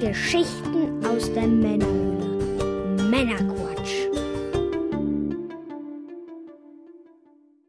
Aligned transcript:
Geschichten 0.00 1.04
aus 1.04 1.30
der 1.34 1.46
Männerhöhle. 1.46 3.04
Männerquatsch. 3.10 4.08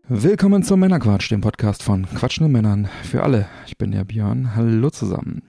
Willkommen 0.08 0.64
zum 0.64 0.80
Männerquatsch, 0.80 1.30
dem 1.30 1.42
Podcast 1.42 1.84
von 1.84 2.06
quatschenden 2.06 2.54
Männern 2.54 2.88
für 3.04 3.24
alle. 3.24 3.50
Ich 3.68 3.78
bin 3.78 3.92
der 3.92 4.06
Björn. 4.06 4.56
Hallo 4.56 4.90
zusammen. 4.92 5.42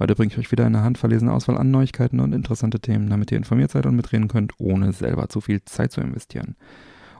Heute 0.00 0.16
bringe 0.16 0.32
ich 0.32 0.38
euch 0.38 0.50
wieder 0.50 0.66
eine 0.66 0.82
handverlesene 0.82 1.32
Auswahl 1.32 1.58
an 1.58 1.70
Neuigkeiten 1.70 2.18
und 2.18 2.32
interessante 2.32 2.80
Themen, 2.80 3.08
damit 3.08 3.30
ihr 3.30 3.38
informiert 3.38 3.70
seid 3.70 3.86
und 3.86 3.94
mitreden 3.94 4.26
könnt, 4.26 4.54
ohne 4.58 4.92
selber 4.92 5.28
zu 5.28 5.40
viel 5.40 5.64
Zeit 5.64 5.92
zu 5.92 6.00
investieren. 6.00 6.56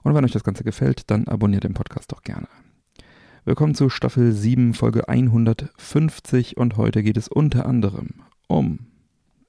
Und 0.03 0.17
wenn 0.17 0.25
euch 0.25 0.33
das 0.33 0.43
Ganze 0.43 0.65
gefällt, 0.65 1.13
dann 1.13 1.29
abonniert 1.29 1.63
den 1.63 1.75
Podcast 1.75 2.11
doch 2.11 2.25
gerne. 2.25 2.49
Willkommen 3.45 3.77
zu 3.77 3.89
Staffel 3.89 4.33
7, 4.33 4.75
Folge 4.75 5.09
150 5.09 6.57
und 6.57 6.77
heute 6.77 7.05
geht 7.05 7.17
es 7.17 7.29
unter 7.29 7.67
anderem 7.67 8.09
um 8.49 8.81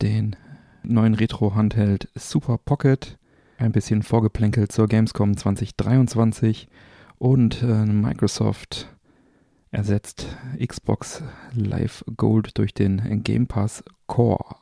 den 0.02 0.36
neuen 0.84 1.14
Retro-Handheld 1.14 2.10
Super 2.16 2.58
Pocket, 2.58 3.18
ein 3.58 3.72
bisschen 3.72 4.04
vorgeplänkelt 4.04 4.72
zur 4.72 4.88
Gamescom 4.88 5.36
2023 5.36 6.68
und 7.18 7.64
äh, 7.64 7.86
Microsoft 7.86 8.88
ersetzt 9.72 10.28
Xbox 10.66 11.24
Live 11.54 12.04
Gold 12.16 12.58
durch 12.58 12.74
den 12.74 13.24
Game 13.24 13.48
Pass 13.48 13.84
Core. 14.06 14.56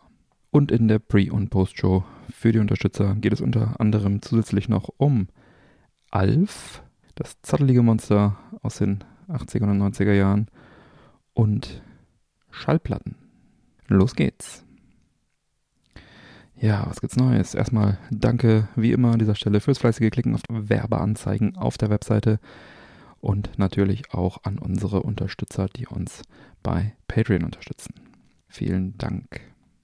Und 0.52 0.72
in 0.72 0.88
der 0.88 1.00
Pre- 1.00 1.32
und 1.32 1.50
Post-Show 1.50 2.04
für 2.30 2.52
die 2.52 2.60
Unterstützer 2.60 3.16
geht 3.16 3.34
es 3.34 3.42
unter 3.42 3.80
anderem 3.80 4.22
zusätzlich 4.22 4.70
noch 4.70 4.90
um 4.98 5.28
Alf, 6.12 6.82
das 7.16 7.42
zattelige 7.42 7.84
Monster 7.84 8.38
aus 8.62 8.78
den 8.78 9.04
80er 9.28 9.70
und 9.70 9.82
90er 9.82 10.14
Jahren 10.14 10.48
und 11.34 11.82
Schallplatten. 12.52 13.16
Los 13.88 14.16
geht's. 14.16 14.65
Ja, 16.58 16.86
was 16.88 17.02
gibt's 17.02 17.18
Neues? 17.18 17.54
Erstmal 17.54 17.98
danke 18.12 18.70
wie 18.76 18.94
immer 18.94 19.12
an 19.12 19.20
dieser 19.20 19.36
Stelle 19.36 19.60
fürs 19.60 19.78
fleißige 19.78 20.10
Klicken 20.10 20.34
auf 20.36 20.42
Werbeanzeigen 20.48 21.58
auf 21.58 21.78
der 21.78 21.90
Webseite 21.90 22.40
und 23.20 23.60
natürlich 23.60 24.14
auch 24.14 24.44
an 24.44 24.58
unsere 24.58 25.04
Unterstützer, 25.04 25.68
die 25.68 25.86
uns 25.88 26.22
bei 26.64 26.96
Patreon 27.08 27.44
unterstützen. 27.44 27.94
Vielen 28.48 28.98
Dank. 28.98 29.42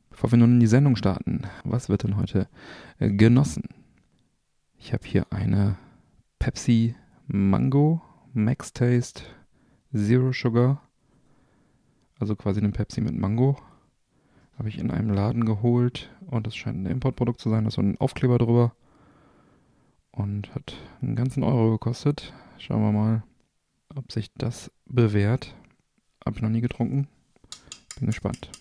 Bevor 0.09 0.31
wir 0.31 0.37
nun 0.37 0.53
in 0.53 0.59
die 0.61 0.67
Sendung 0.67 0.95
starten, 0.95 1.41
was 1.65 1.89
wird 1.89 2.03
denn 2.03 2.15
heute 2.15 2.47
genossen? 2.99 3.63
Ich 4.77 4.93
habe 4.93 5.05
hier 5.05 5.25
eine 5.29 5.77
Pepsi 6.39 6.95
Mango 7.27 8.01
Max 8.33 8.71
Taste 8.71 9.23
Zero 9.93 10.31
Sugar, 10.31 10.81
also 12.17 12.35
quasi 12.35 12.61
eine 12.61 12.71
Pepsi 12.71 13.01
mit 13.01 13.17
Mango. 13.17 13.57
Habe 14.61 14.69
ich 14.69 14.77
in 14.77 14.91
einem 14.91 15.09
Laden 15.09 15.43
geholt 15.45 16.11
und 16.27 16.45
das 16.45 16.55
scheint 16.55 16.77
ein 16.77 16.85
Importprodukt 16.85 17.41
zu 17.41 17.49
sein, 17.49 17.63
da 17.63 17.69
ist 17.69 17.73
so 17.73 17.81
ein 17.81 17.97
Aufkleber 17.99 18.37
drüber 18.37 18.75
und 20.11 20.53
hat 20.53 20.75
einen 21.01 21.15
ganzen 21.15 21.41
Euro 21.41 21.71
gekostet. 21.71 22.31
Schauen 22.59 22.83
wir 22.83 22.91
mal, 22.91 23.23
ob 23.95 24.11
sich 24.11 24.29
das 24.37 24.69
bewährt. 24.85 25.55
Habe 26.23 26.35
ich 26.35 26.43
noch 26.43 26.51
nie 26.51 26.61
getrunken. 26.61 27.07
Bin 27.97 28.05
gespannt. 28.05 28.51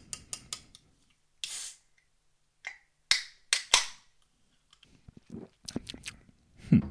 Hm. 6.71 6.83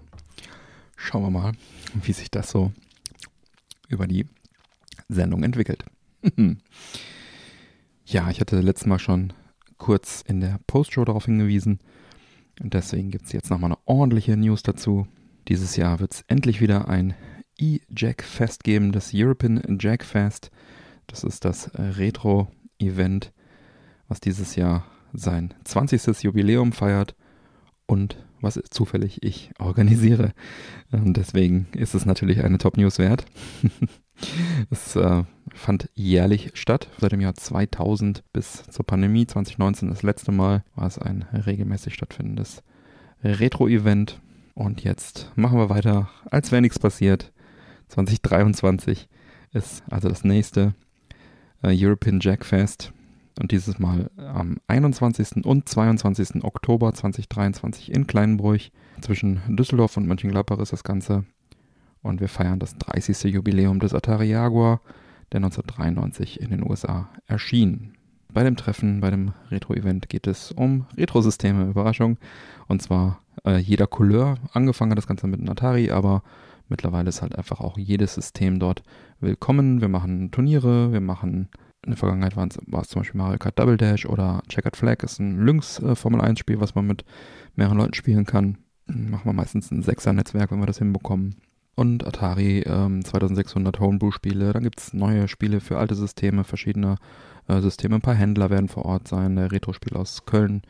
Schauen 0.95 1.23
wir 1.23 1.31
mal, 1.31 1.53
wie 1.95 2.13
sich 2.13 2.29
das 2.29 2.51
so 2.51 2.73
über 3.87 4.05
die 4.05 4.27
Sendung 5.07 5.41
entwickelt. 5.41 5.83
ja, 8.09 8.29
ich 8.29 8.39
hatte 8.39 8.59
letztes 8.59 8.87
Mal 8.87 8.99
schon 8.99 9.33
kurz 9.77 10.23
in 10.27 10.41
der 10.41 10.59
Postshow 10.67 11.05
darauf 11.05 11.25
hingewiesen. 11.25 11.79
Und 12.59 12.73
deswegen 12.73 13.11
gibt 13.11 13.25
es 13.25 13.31
jetzt 13.31 13.49
nochmal 13.49 13.71
eine 13.71 13.79
ordentliche 13.85 14.35
News 14.35 14.63
dazu. 14.63 15.07
Dieses 15.47 15.75
Jahr 15.75 15.99
wird 15.99 16.13
es 16.13 16.23
endlich 16.27 16.59
wieder 16.59 16.89
ein 16.89 17.13
E-Jack 17.57 18.23
Fest 18.23 18.63
geben, 18.63 18.91
das 18.91 19.11
European 19.13 19.77
Jack 19.79 20.03
Fest. 20.03 20.49
Das 21.07 21.23
ist 21.23 21.45
das 21.45 21.71
Retro-Event, 21.75 23.31
was 24.07 24.19
dieses 24.19 24.55
Jahr 24.55 24.85
sein 25.13 25.53
20. 25.63 26.23
Jubiläum 26.23 26.71
feiert 26.71 27.15
und 27.85 28.17
was 28.41 28.59
zufällig 28.69 29.23
ich 29.23 29.51
organisiere. 29.59 30.33
Und 30.91 31.15
deswegen 31.15 31.67
ist 31.73 31.93
es 31.93 32.05
natürlich 32.05 32.43
eine 32.43 32.57
Top-News 32.57 32.97
wert. 32.97 33.25
es 34.71 34.95
äh, 34.95 35.23
fand 35.53 35.89
jährlich 35.95 36.51
statt, 36.53 36.89
seit 36.99 37.11
dem 37.11 37.21
Jahr 37.21 37.35
2000 37.35 38.23
bis 38.33 38.63
zur 38.63 38.85
Pandemie 38.85 39.27
2019 39.27 39.89
das 39.89 40.03
letzte 40.03 40.31
Mal 40.31 40.63
war 40.75 40.87
es 40.87 40.97
ein 40.97 41.25
regelmäßig 41.33 41.93
stattfindendes 41.93 42.63
Retro-Event. 43.23 44.19
Und 44.55 44.83
jetzt 44.83 45.31
machen 45.35 45.57
wir 45.57 45.69
weiter, 45.69 46.09
als 46.29 46.51
wäre 46.51 46.61
nichts 46.61 46.79
passiert. 46.79 47.31
2023 47.89 49.07
ist 49.53 49.83
also 49.89 50.09
das 50.09 50.23
nächste 50.23 50.73
äh, 51.63 51.73
European 51.73 52.19
Jack 52.19 52.45
Fest 52.45 52.91
und 53.39 53.51
dieses 53.51 53.79
Mal 53.79 54.11
am 54.17 54.57
21. 54.67 55.45
und 55.45 55.67
22. 55.67 56.43
Oktober 56.43 56.93
2023 56.93 57.91
in 57.91 58.05
Kleinbruch. 58.05 58.69
Zwischen 59.01 59.41
Düsseldorf 59.47 59.95
und 59.97 60.07
Mönchengladbach 60.07 60.59
ist 60.59 60.73
das 60.73 60.83
Ganze. 60.83 61.23
Und 62.01 62.19
wir 62.19 62.27
feiern 62.27 62.59
das 62.59 62.77
30. 62.77 63.33
Jubiläum 63.33 63.79
des 63.79 63.93
Atari 63.93 64.29
Jaguar, 64.29 64.81
der 65.31 65.39
1993 65.39 66.41
in 66.41 66.49
den 66.49 66.69
USA 66.69 67.09
erschien. 67.25 67.93
Bei 68.31 68.43
dem 68.43 68.55
Treffen, 68.55 69.01
bei 69.01 69.09
dem 69.09 69.33
Retro-Event 69.49 70.09
geht 70.09 70.27
es 70.27 70.51
um 70.51 70.85
Retro-Systeme, 70.95 71.65
Überraschung. 71.65 72.17
Und 72.67 72.81
zwar 72.81 73.21
äh, 73.43 73.57
jeder 73.57 73.87
Couleur. 73.87 74.37
Angefangen 74.53 74.91
hat 74.91 74.97
das 74.97 75.07
Ganze 75.07 75.27
mit 75.27 75.39
einem 75.39 75.49
Atari, 75.49 75.89
aber 75.89 76.23
mittlerweile 76.67 77.09
ist 77.09 77.21
halt 77.21 77.35
einfach 77.35 77.59
auch 77.59 77.77
jedes 77.77 78.13
System 78.13 78.59
dort 78.59 78.83
willkommen. 79.19 79.81
Wir 79.81 79.87
machen 79.87 80.29
Turniere, 80.31 80.91
wir 80.91 81.01
machen 81.01 81.49
in 81.85 81.91
der 81.91 81.97
Vergangenheit 81.97 82.35
war 82.35 82.45
es 82.81 82.89
zum 82.89 83.01
Beispiel 83.01 83.17
Mario 83.17 83.37
Kart 83.37 83.57
Double 83.57 83.77
Dash 83.77 84.05
oder 84.05 84.43
Checkered 84.49 84.75
Flag 84.75 85.01
ist 85.01 85.19
ein 85.19 85.39
Lynx 85.45 85.79
äh, 85.79 85.95
Formel 85.95 86.21
1 86.21 86.39
Spiel, 86.39 86.59
was 86.59 86.75
man 86.75 86.85
mit 86.85 87.05
mehreren 87.55 87.77
Leuten 87.77 87.93
spielen 87.93 88.25
kann. 88.25 88.57
Machen 88.85 89.25
wir 89.25 89.33
meistens 89.33 89.71
ein 89.71 89.81
Sechser-Netzwerk, 89.81 90.51
wenn 90.51 90.59
wir 90.59 90.65
das 90.65 90.79
hinbekommen. 90.79 91.35
Und 91.79 92.05
Atari 92.05 92.59
ähm, 92.65 93.05
2600 93.05 93.79
Homebrew-Spiele. 93.79 94.51
Dann 94.51 94.63
gibt 94.63 94.81
es 94.81 94.93
neue 94.93 95.29
Spiele 95.29 95.61
für 95.61 95.77
alte 95.77 95.95
Systeme, 95.95 96.43
verschiedene 96.43 96.97
äh, 97.47 97.61
Systeme. 97.61 97.95
Ein 97.95 98.01
paar 98.01 98.15
Händler 98.15 98.49
werden 98.49 98.67
vor 98.67 98.83
Ort 98.83 99.07
sein. 99.07 99.37
Der 99.37 99.49
Retro-Spiel 99.49 99.95
aus 99.95 100.25
Köln 100.25 100.61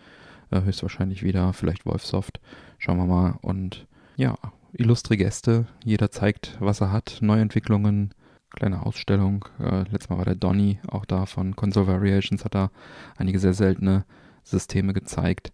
äh, 0.51 0.61
höchstwahrscheinlich 0.61 1.23
wieder. 1.23 1.51
Vielleicht 1.53 1.87
Wolfsoft. 1.87 2.39
Schauen 2.77 2.99
wir 2.99 3.07
mal. 3.07 3.39
Und 3.41 3.87
ja, 4.17 4.35
illustre 4.71 5.17
Gäste. 5.17 5.65
Jeder 5.83 6.11
zeigt, 6.11 6.55
was 6.59 6.79
er 6.79 6.91
hat. 6.91 7.17
Neuentwicklungen 7.21 8.13
kleine 8.51 8.85
Ausstellung. 8.85 9.45
Äh, 9.59 9.85
letztes 9.89 10.11
Mal 10.11 10.19
war 10.19 10.25
der 10.25 10.35
Donny 10.35 10.77
auch 10.87 11.05
da 11.05 11.25
von 11.25 11.55
Console 11.55 11.87
Variations, 11.87 12.45
hat 12.45 12.53
da 12.53 12.69
einige 13.17 13.39
sehr 13.39 13.55
seltene 13.55 14.05
Systeme 14.43 14.93
gezeigt. 14.93 15.53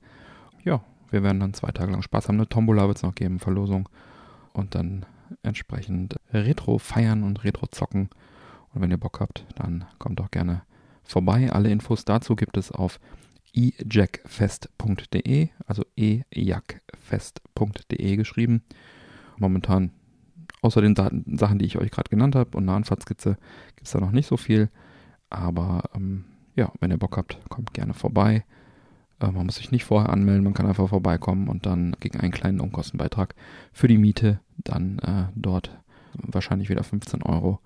Ja, 0.65 0.81
wir 1.11 1.23
werden 1.23 1.39
dann 1.39 1.53
zwei 1.53 1.71
Tage 1.71 1.93
lang 1.93 2.01
Spaß 2.01 2.27
haben. 2.27 2.35
Eine 2.35 2.49
Tombola 2.49 2.87
wird 2.87 2.97
es 2.97 3.03
noch 3.03 3.15
geben, 3.15 3.39
Verlosung. 3.39 3.87
Und 4.51 4.75
dann 4.75 5.05
entsprechend 5.43 6.15
Retro 6.31 6.77
feiern 6.77 7.23
und 7.23 7.43
Retro 7.43 7.67
zocken. 7.67 8.09
Und 8.73 8.81
wenn 8.81 8.91
ihr 8.91 8.97
Bock 8.97 9.19
habt, 9.19 9.45
dann 9.55 9.83
kommt 9.99 10.19
doch 10.19 10.31
gerne 10.31 10.63
vorbei. 11.03 11.51
Alle 11.51 11.69
Infos 11.69 12.05
dazu 12.05 12.35
gibt 12.35 12.57
es 12.57 12.71
auf 12.71 12.99
ejackfest.de, 13.53 15.49
also 15.65 15.83
ejackfest.de 15.95 18.15
geschrieben. 18.15 18.63
Momentan 19.37 19.91
Außer 20.65 20.81
den 20.81 20.95
Daten, 20.95 21.37
Sachen, 21.37 21.59
die 21.59 21.65
ich 21.65 21.77
euch 21.77 21.91
gerade 21.91 22.09
genannt 22.09 22.35
habe 22.35 22.57
und 22.57 22.63
eine 22.63 22.75
Anfahrtskizze 22.75 23.37
gibt 23.75 23.85
es 23.85 23.91
da 23.91 23.99
noch 23.99 24.09
nicht 24.09 24.25
so 24.25 24.35
viel. 24.35 24.71
Aber 25.29 25.83
ähm, 25.95 26.25
ja, 26.55 26.71
wenn 26.79 26.89
ihr 26.89 26.97
Bock 26.97 27.17
habt, 27.17 27.37
kommt 27.49 27.75
gerne 27.75 27.93
vorbei. 27.93 28.43
Äh, 29.19 29.29
man 29.29 29.45
muss 29.45 29.57
sich 29.57 29.69
nicht 29.69 29.85
vorher 29.85 30.11
anmelden, 30.11 30.43
man 30.43 30.55
kann 30.55 30.65
einfach 30.65 30.89
vorbeikommen 30.89 31.49
und 31.49 31.67
dann 31.67 31.95
gegen 31.99 32.19
einen 32.19 32.31
kleinen 32.31 32.59
Umkostenbeitrag 32.59 33.35
für 33.73 33.87
die 33.87 33.99
Miete 33.99 34.39
dann 34.65 34.99
äh, 34.99 35.25
dort 35.35 35.77
wahrscheinlich 36.13 36.69
wieder 36.69 36.83
15 36.83 37.23
Euro 37.23 37.59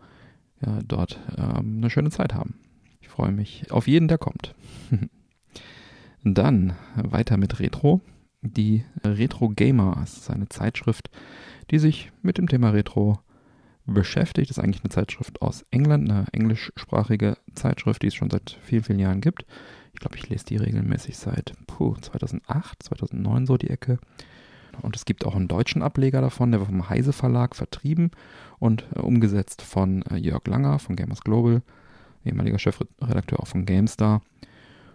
ja, 0.65 0.79
dort 0.85 1.19
ähm, 1.37 1.77
eine 1.77 1.89
schöne 1.89 2.11
Zeit 2.11 2.33
haben. 2.33 2.59
Ich 3.01 3.09
freue 3.09 3.31
mich 3.31 3.71
auf 3.71 3.87
jeden, 3.87 4.07
der 4.07 4.17
kommt. 4.17 4.55
dann 6.23 6.73
weiter 6.95 7.37
mit 7.37 7.59
Retro. 7.59 8.01
Die 8.41 8.85
Retro 9.03 9.49
Gamer 9.49 9.99
ist 10.03 10.29
eine 10.29 10.47
Zeitschrift, 10.47 11.09
die 11.71 11.79
sich 11.79 12.11
mit 12.21 12.37
dem 12.37 12.47
Thema 12.47 12.69
Retro 12.69 13.19
beschäftigt. 13.85 14.49
Das 14.49 14.57
ist 14.57 14.63
eigentlich 14.63 14.83
eine 14.83 14.91
Zeitschrift 14.91 15.41
aus 15.41 15.65
England, 15.71 16.09
eine 16.09 16.25
englischsprachige 16.31 17.37
Zeitschrift, 17.53 18.01
die 18.01 18.07
es 18.07 18.15
schon 18.15 18.29
seit 18.29 18.57
vielen, 18.61 18.83
vielen 18.83 18.99
Jahren 18.99 19.21
gibt. 19.21 19.45
Ich 19.93 19.99
glaube, 19.99 20.17
ich 20.17 20.29
lese 20.29 20.45
die 20.45 20.57
regelmäßig 20.57 21.17
seit 21.17 21.53
puh, 21.67 21.95
2008, 21.95 22.83
2009 22.83 23.45
so 23.45 23.57
die 23.57 23.69
Ecke. 23.69 23.99
Und 24.81 24.95
es 24.95 25.05
gibt 25.05 25.25
auch 25.25 25.35
einen 25.35 25.47
deutschen 25.47 25.81
Ableger 25.81 26.21
davon, 26.21 26.51
der 26.51 26.59
wird 26.59 26.69
vom 26.69 26.89
Heise 26.89 27.13
Verlag 27.13 27.55
vertrieben 27.55 28.11
und 28.59 28.85
äh, 28.95 28.99
umgesetzt 28.99 29.61
von 29.61 30.03
äh, 30.03 30.17
Jörg 30.17 30.45
Langer 30.47 30.79
von 30.79 30.95
Gamers 30.95 31.21
Global, 31.21 31.61
ehemaliger 32.25 32.59
Chefredakteur 32.59 33.39
auch 33.39 33.47
von 33.47 33.65
GameStar. 33.65 34.21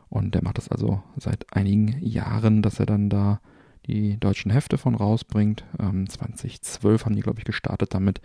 Und 0.09 0.35
der 0.35 0.45
macht 0.45 0.59
das 0.59 0.69
also 0.69 1.03
seit 1.17 1.53
einigen 1.53 1.99
Jahren, 2.01 2.63
dass 2.63 2.79
er 2.79 2.87
dann 2.87 3.09
da 3.09 3.41
die 3.87 4.19
deutschen 4.19 4.51
Hefte 4.51 4.79
von 4.79 4.95
rausbringt. 4.95 5.65
Ähm, 5.79 6.09
2012 6.09 7.05
haben 7.05 7.17
die, 7.17 7.23
glaube 7.23 7.39
ich, 7.41 7.45
gestartet 7.45 7.95
damit. 7.95 8.21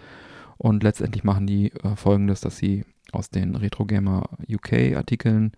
Und 0.57 0.83
letztendlich 0.83 1.23
machen 1.23 1.47
die 1.47 1.71
äh, 1.71 1.95
folgendes, 1.95 2.41
dass 2.41 2.57
sie 2.57 2.85
aus 3.11 3.29
den 3.29 3.55
Retro 3.55 3.85
Gamer 3.85 4.29
UK 4.47 4.95
Artikeln 4.95 5.53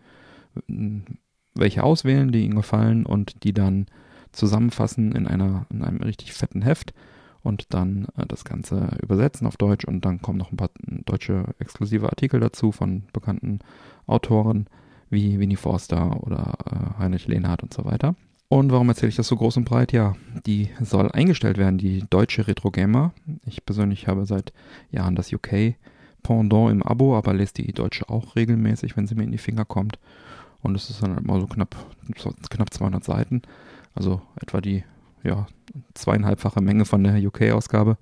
welche 1.56 1.84
auswählen, 1.84 2.32
die 2.32 2.44
ihnen 2.44 2.56
gefallen 2.56 3.06
und 3.06 3.44
die 3.44 3.54
dann 3.54 3.88
zusammenfassen 4.32 5.14
in 5.14 5.28
einer 5.28 5.66
in 5.70 5.84
einem 5.84 6.02
richtig 6.02 6.34
fetten 6.34 6.62
Heft 6.62 6.94
und 7.44 7.74
dann 7.74 8.08
äh, 8.18 8.26
das 8.28 8.46
Ganze 8.46 8.98
übersetzen 9.02 9.48
auf 9.48 9.58
Deutsch 9.58 9.86
und 9.86 10.06
dann 10.06 10.22
kommen 10.22 10.38
noch 10.38 10.52
ein 10.52 10.58
paar 10.58 10.70
deutsche 11.06 11.46
exklusive 11.60 12.10
Artikel 12.10 12.40
dazu 12.40 12.72
von 12.72 13.04
bekannten 13.14 13.60
Autoren 14.08 14.68
wie 15.10 15.40
Winnie 15.40 15.58
Forster 15.58 16.24
oder 16.24 16.58
äh, 16.66 17.00
Heinrich 17.00 17.28
Lehnhardt 17.28 17.64
und 17.64 17.74
so 17.74 17.86
weiter. 17.86 18.16
Und 18.48 18.72
warum 18.72 18.90
erzähle 18.90 19.10
ich 19.10 19.16
das 19.16 19.28
so 19.28 19.38
groß 19.38 19.58
und 19.58 19.66
breit? 19.66 19.94
Ja, 19.94 20.16
die 20.46 20.70
soll 20.82 21.10
eingestellt 21.10 21.58
werden, 21.58 21.78
die 21.78 22.04
deutsche 22.10 22.48
Retro 22.48 22.70
Gamer. 22.70 23.14
Ich 23.46 23.66
persönlich 23.66 24.08
habe 24.08 24.26
seit 24.26 24.52
Jahren 24.92 25.16
das 25.16 25.32
UK 25.32 25.76
Pendant 26.22 26.70
im 26.70 26.84
Abo, 26.84 27.18
aber 27.18 27.34
lese 27.34 27.54
die 27.54 27.72
deutsche 27.72 28.10
auch 28.10 28.36
regelmäßig, 28.36 28.98
wenn 28.98 29.08
sie 29.08 29.16
mir 29.16 29.24
in 29.24 29.32
die 29.32 29.38
Finger 29.38 29.64
kommt. 29.64 30.00
Und 30.62 30.76
es 30.76 30.90
ist 30.90 31.02
dann 31.02 31.18
immer 31.18 31.40
so 31.40 31.48
knapp, 31.48 31.76
knapp 32.50 32.74
200 32.74 33.04
Seiten. 33.04 33.42
Also 33.94 34.22
etwa 34.42 34.62
die 34.62 34.84
ja, 35.24 35.48
zweieinhalbfache 35.94 36.62
Menge 36.62 36.86
von 36.86 37.04
der 37.04 37.16
UK-Ausgabe. 37.26 37.98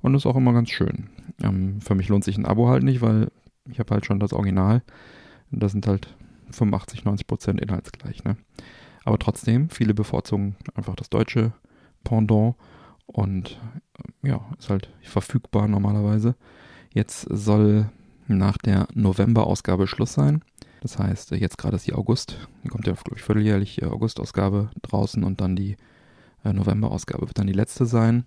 Und 0.00 0.12
das 0.12 0.22
ist 0.22 0.26
auch 0.26 0.36
immer 0.36 0.52
ganz 0.52 0.70
schön. 0.70 1.08
Ähm, 1.42 1.80
für 1.80 1.94
mich 1.94 2.08
lohnt 2.08 2.24
sich 2.24 2.36
ein 2.36 2.46
Abo 2.46 2.68
halt 2.68 2.82
nicht, 2.82 3.00
weil 3.00 3.30
ich 3.68 3.78
habe 3.78 3.94
halt 3.94 4.06
schon 4.06 4.20
das 4.20 4.32
Original. 4.32 4.82
Da 5.50 5.68
sind 5.68 5.86
halt 5.86 6.14
85, 6.50 7.04
90 7.04 7.26
Prozent 7.26 7.60
inhaltsgleich. 7.60 8.24
Ne? 8.24 8.36
Aber 9.04 9.18
trotzdem, 9.18 9.70
viele 9.70 9.94
bevorzugen 9.94 10.56
einfach 10.74 10.96
das 10.96 11.10
deutsche 11.10 11.52
Pendant. 12.02 12.56
Und 13.06 13.60
äh, 14.22 14.28
ja, 14.28 14.40
ist 14.58 14.70
halt 14.70 14.90
verfügbar 15.02 15.68
normalerweise. 15.68 16.36
Jetzt 16.92 17.26
soll 17.30 17.90
nach 18.26 18.56
der 18.58 18.88
November-Ausgabe 18.94 19.86
Schluss 19.86 20.14
sein. 20.14 20.42
Das 20.84 20.98
heißt, 20.98 21.30
jetzt 21.30 21.56
gerade 21.56 21.76
ist 21.76 21.86
die 21.86 21.94
August, 21.94 22.36
die 22.62 22.68
kommt 22.68 22.86
ja, 22.86 22.92
glaube 22.92 23.16
ich, 23.16 23.22
vierteljährlich 23.22 23.80
äh, 23.80 23.86
August-Ausgabe 23.86 24.68
draußen 24.82 25.24
und 25.24 25.40
dann 25.40 25.56
die 25.56 25.78
äh, 26.44 26.52
November-Ausgabe 26.52 27.26
wird 27.26 27.38
dann 27.38 27.46
die 27.46 27.54
letzte 27.54 27.86
sein. 27.86 28.26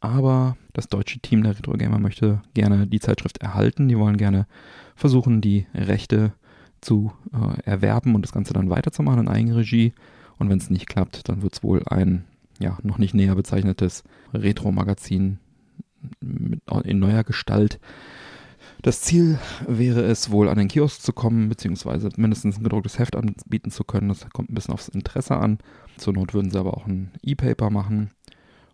Aber 0.00 0.56
das 0.72 0.88
deutsche 0.88 1.20
Team 1.20 1.44
der 1.44 1.56
Retro 1.56 1.74
Gamer 1.74 2.00
möchte 2.00 2.42
gerne 2.54 2.88
die 2.88 2.98
Zeitschrift 2.98 3.38
erhalten. 3.38 3.86
Die 3.86 3.96
wollen 3.96 4.16
gerne 4.16 4.48
versuchen, 4.96 5.40
die 5.40 5.68
Rechte 5.74 6.32
zu 6.80 7.12
äh, 7.32 7.62
erwerben 7.62 8.16
und 8.16 8.22
das 8.22 8.32
Ganze 8.32 8.52
dann 8.52 8.68
weiterzumachen 8.68 9.20
in 9.20 9.28
Eigenregie. 9.28 9.92
Und 10.38 10.50
wenn 10.50 10.58
es 10.58 10.70
nicht 10.70 10.88
klappt, 10.88 11.28
dann 11.28 11.42
wird 11.42 11.54
es 11.54 11.62
wohl 11.62 11.84
ein 11.86 12.24
ja, 12.58 12.78
noch 12.82 12.98
nicht 12.98 13.14
näher 13.14 13.36
bezeichnetes 13.36 14.02
Retro-Magazin 14.34 15.38
in 16.20 16.98
neuer 16.98 17.22
Gestalt 17.22 17.78
das 18.82 19.00
Ziel 19.00 19.38
wäre 19.66 20.02
es 20.02 20.30
wohl 20.30 20.48
an 20.48 20.58
den 20.58 20.68
Kiosk 20.68 21.00
zu 21.00 21.12
kommen, 21.12 21.48
beziehungsweise 21.48 22.10
mindestens 22.16 22.58
ein 22.58 22.62
gedrucktes 22.62 22.98
Heft 22.98 23.16
anbieten 23.16 23.70
zu 23.70 23.84
können. 23.84 24.08
Das 24.08 24.28
kommt 24.30 24.50
ein 24.50 24.54
bisschen 24.54 24.74
aufs 24.74 24.88
Interesse 24.88 25.36
an. 25.36 25.58
Zur 25.96 26.12
Not 26.12 26.34
würden 26.34 26.50
sie 26.50 26.58
aber 26.58 26.76
auch 26.76 26.86
ein 26.86 27.12
E-Paper 27.22 27.70
machen 27.70 28.10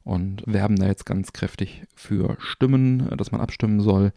und 0.04 0.42
werben 0.46 0.76
da 0.76 0.86
jetzt 0.86 1.06
ganz 1.06 1.32
kräftig 1.32 1.84
für 1.94 2.36
Stimmen, 2.40 3.08
dass 3.16 3.32
man 3.32 3.40
abstimmen 3.40 3.80
soll, 3.80 4.12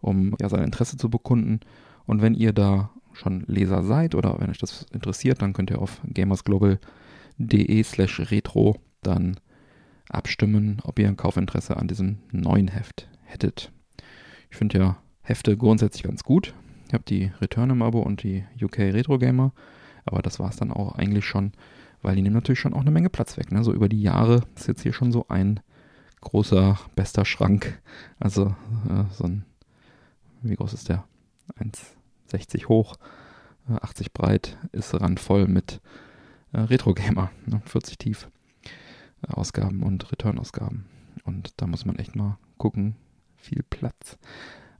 um 0.00 0.34
ja 0.40 0.48
sein 0.48 0.62
Interesse 0.62 0.96
zu 0.96 1.10
bekunden. 1.10 1.60
Und 2.06 2.22
wenn 2.22 2.34
ihr 2.34 2.52
da 2.52 2.90
schon 3.12 3.44
Leser 3.46 3.82
seid 3.82 4.14
oder 4.14 4.36
wenn 4.38 4.50
euch 4.50 4.58
das 4.58 4.86
interessiert, 4.92 5.42
dann 5.42 5.52
könnt 5.52 5.70
ihr 5.70 5.80
auf 5.80 6.00
gamersglobal.de 6.04 7.82
slash 7.82 8.30
retro 8.30 8.76
dann 9.02 9.36
abstimmen, 10.08 10.80
ob 10.84 10.98
ihr 10.98 11.08
ein 11.08 11.16
Kaufinteresse 11.16 11.76
an 11.76 11.88
diesem 11.88 12.18
neuen 12.30 12.68
Heft 12.68 13.08
hättet. 13.24 13.72
Ich 14.50 14.56
finde 14.56 14.78
ja 14.78 14.96
Hefte 15.26 15.56
grundsätzlich 15.56 16.04
ganz 16.04 16.22
gut. 16.22 16.54
Ich 16.86 16.94
habe 16.94 17.02
die 17.02 17.32
Return 17.40 17.70
im 17.70 17.82
Abo 17.82 18.00
und 18.00 18.22
die 18.22 18.44
UK 18.62 18.78
Retro 18.78 19.18
Gamer, 19.18 19.52
aber 20.04 20.22
das 20.22 20.38
war 20.38 20.50
es 20.50 20.56
dann 20.56 20.70
auch 20.70 20.94
eigentlich 20.94 21.24
schon, 21.24 21.50
weil 22.00 22.14
die 22.14 22.22
nehmen 22.22 22.36
natürlich 22.36 22.60
schon 22.60 22.74
auch 22.74 22.82
eine 22.82 22.92
Menge 22.92 23.10
Platz 23.10 23.36
weg. 23.36 23.50
Ne? 23.50 23.64
So 23.64 23.72
über 23.72 23.88
die 23.88 24.00
Jahre 24.00 24.42
ist 24.54 24.68
jetzt 24.68 24.82
hier 24.82 24.92
schon 24.92 25.10
so 25.10 25.26
ein 25.28 25.58
großer, 26.20 26.78
bester 26.94 27.24
Schrank. 27.24 27.82
Also 28.20 28.54
äh, 28.88 29.04
so 29.10 29.24
ein, 29.24 29.44
wie 30.42 30.54
groß 30.54 30.72
ist 30.74 30.88
der? 30.88 31.02
1,60 31.58 32.68
hoch, 32.68 32.94
äh, 33.68 33.74
80 33.82 34.12
breit, 34.12 34.56
ist 34.70 34.94
randvoll 34.94 35.48
mit 35.48 35.80
äh, 36.52 36.60
Retro 36.60 36.94
Gamer, 36.94 37.32
ne? 37.46 37.62
40 37.64 37.98
tief. 37.98 38.28
Äh, 39.22 39.32
Ausgaben 39.32 39.82
und 39.82 40.12
Return-Ausgaben. 40.12 40.86
Und 41.24 41.54
da 41.56 41.66
muss 41.66 41.84
man 41.84 41.96
echt 41.96 42.14
mal 42.14 42.38
gucken. 42.58 42.94
Viel 43.36 43.64
Platz. 43.68 44.18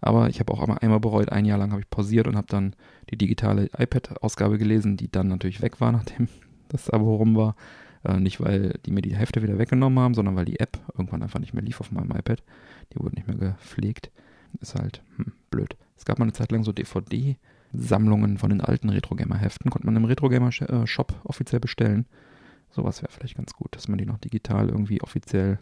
Aber 0.01 0.29
ich 0.29 0.41
habe 0.41 0.53
auch 0.53 0.63
einmal 0.63 1.01
bereut, 1.01 1.31
ein 1.31 1.45
Jahr 1.45 1.59
lang 1.59 1.73
habe 1.73 1.81
ich 1.81 1.91
pausiert 1.91 2.29
und 2.29 2.37
habe 2.37 2.47
dann 2.49 2.75
die 3.11 3.17
digitale 3.17 3.69
iPad-Ausgabe 3.77 4.59
gelesen, 4.59 4.97
die 4.97 5.11
dann 5.11 5.29
natürlich 5.29 5.63
weg 5.63 5.81
war, 5.81 5.93
nachdem 5.93 6.29
das 6.69 6.91
Abo 6.91 7.17
rum 7.17 7.37
war. 7.37 7.57
Äh, 8.05 8.21
nicht, 8.21 8.41
weil 8.41 8.79
die 8.85 8.91
mir 8.91 9.03
die 9.03 9.17
Hälfte 9.17 9.43
wieder 9.43 9.59
weggenommen 9.59 9.99
haben, 9.99 10.15
sondern 10.15 10.37
weil 10.37 10.45
die 10.45 10.61
App 10.61 10.79
irgendwann 10.93 11.23
einfach 11.23 11.41
nicht 11.41 11.55
mehr 11.55 11.63
lief 11.63 11.81
auf 11.81 11.91
meinem 11.91 12.11
iPad. 12.11 12.43
Die 12.93 13.01
wurde 13.01 13.17
nicht 13.17 13.27
mehr 13.27 13.37
gepflegt. 13.37 14.11
Ist 14.61 14.75
halt 14.75 15.03
hm, 15.17 15.33
blöd. 15.51 15.77
Es 15.97 16.05
gab 16.05 16.19
mal 16.19 16.25
eine 16.25 16.33
Zeit 16.33 16.53
lang 16.53 16.63
so 16.65 16.73
DVD-Sammlungen 16.73 18.39
von 18.39 18.51
den 18.51 18.61
alten 18.61 18.91
Retro-Gamer-Heften. 18.91 19.71
Konnte 19.71 19.87
man 19.87 19.97
im 19.97 20.05
Retro-Gamer-Shop 20.05 21.15
offiziell 21.25 21.61
bestellen. 21.61 22.07
Sowas 22.71 23.03
wäre 23.03 23.13
vielleicht 23.13 23.37
ganz 23.37 23.55
gut, 23.55 23.75
dass 23.75 23.89
man 23.89 23.99
die 23.99 24.07
noch 24.07 24.19
digital 24.19 24.69
irgendwie 24.69 25.01
offiziell 25.01 25.59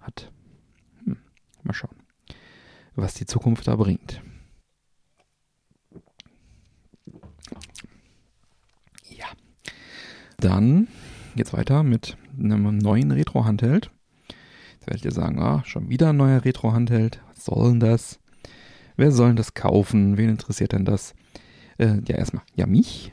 hat. 0.00 0.30
Was 2.96 3.14
die 3.14 3.26
Zukunft 3.26 3.66
da 3.66 3.76
bringt. 3.76 4.20
Ja. 9.08 9.26
Dann 10.38 10.88
geht's 11.34 11.52
weiter 11.52 11.82
mit 11.82 12.16
einem 12.38 12.78
neuen 12.78 13.10
Retro-Handheld. 13.10 13.90
Jetzt 14.74 14.86
werdet 14.86 15.04
ihr 15.04 15.10
sagen, 15.10 15.40
ah, 15.40 15.62
schon 15.64 15.88
wieder 15.88 16.10
ein 16.10 16.16
neuer 16.16 16.44
Retro-Handheld. 16.44 17.20
Was 17.28 17.46
soll 17.46 17.70
denn 17.70 17.80
das? 17.80 18.20
Wer 18.96 19.10
soll 19.10 19.28
denn 19.28 19.36
das 19.36 19.54
kaufen? 19.54 20.16
Wen 20.16 20.28
interessiert 20.28 20.72
denn 20.72 20.84
das? 20.84 21.14
Äh, 21.78 22.00
ja, 22.06 22.16
erstmal, 22.16 22.44
ja, 22.54 22.66
mich. 22.66 23.12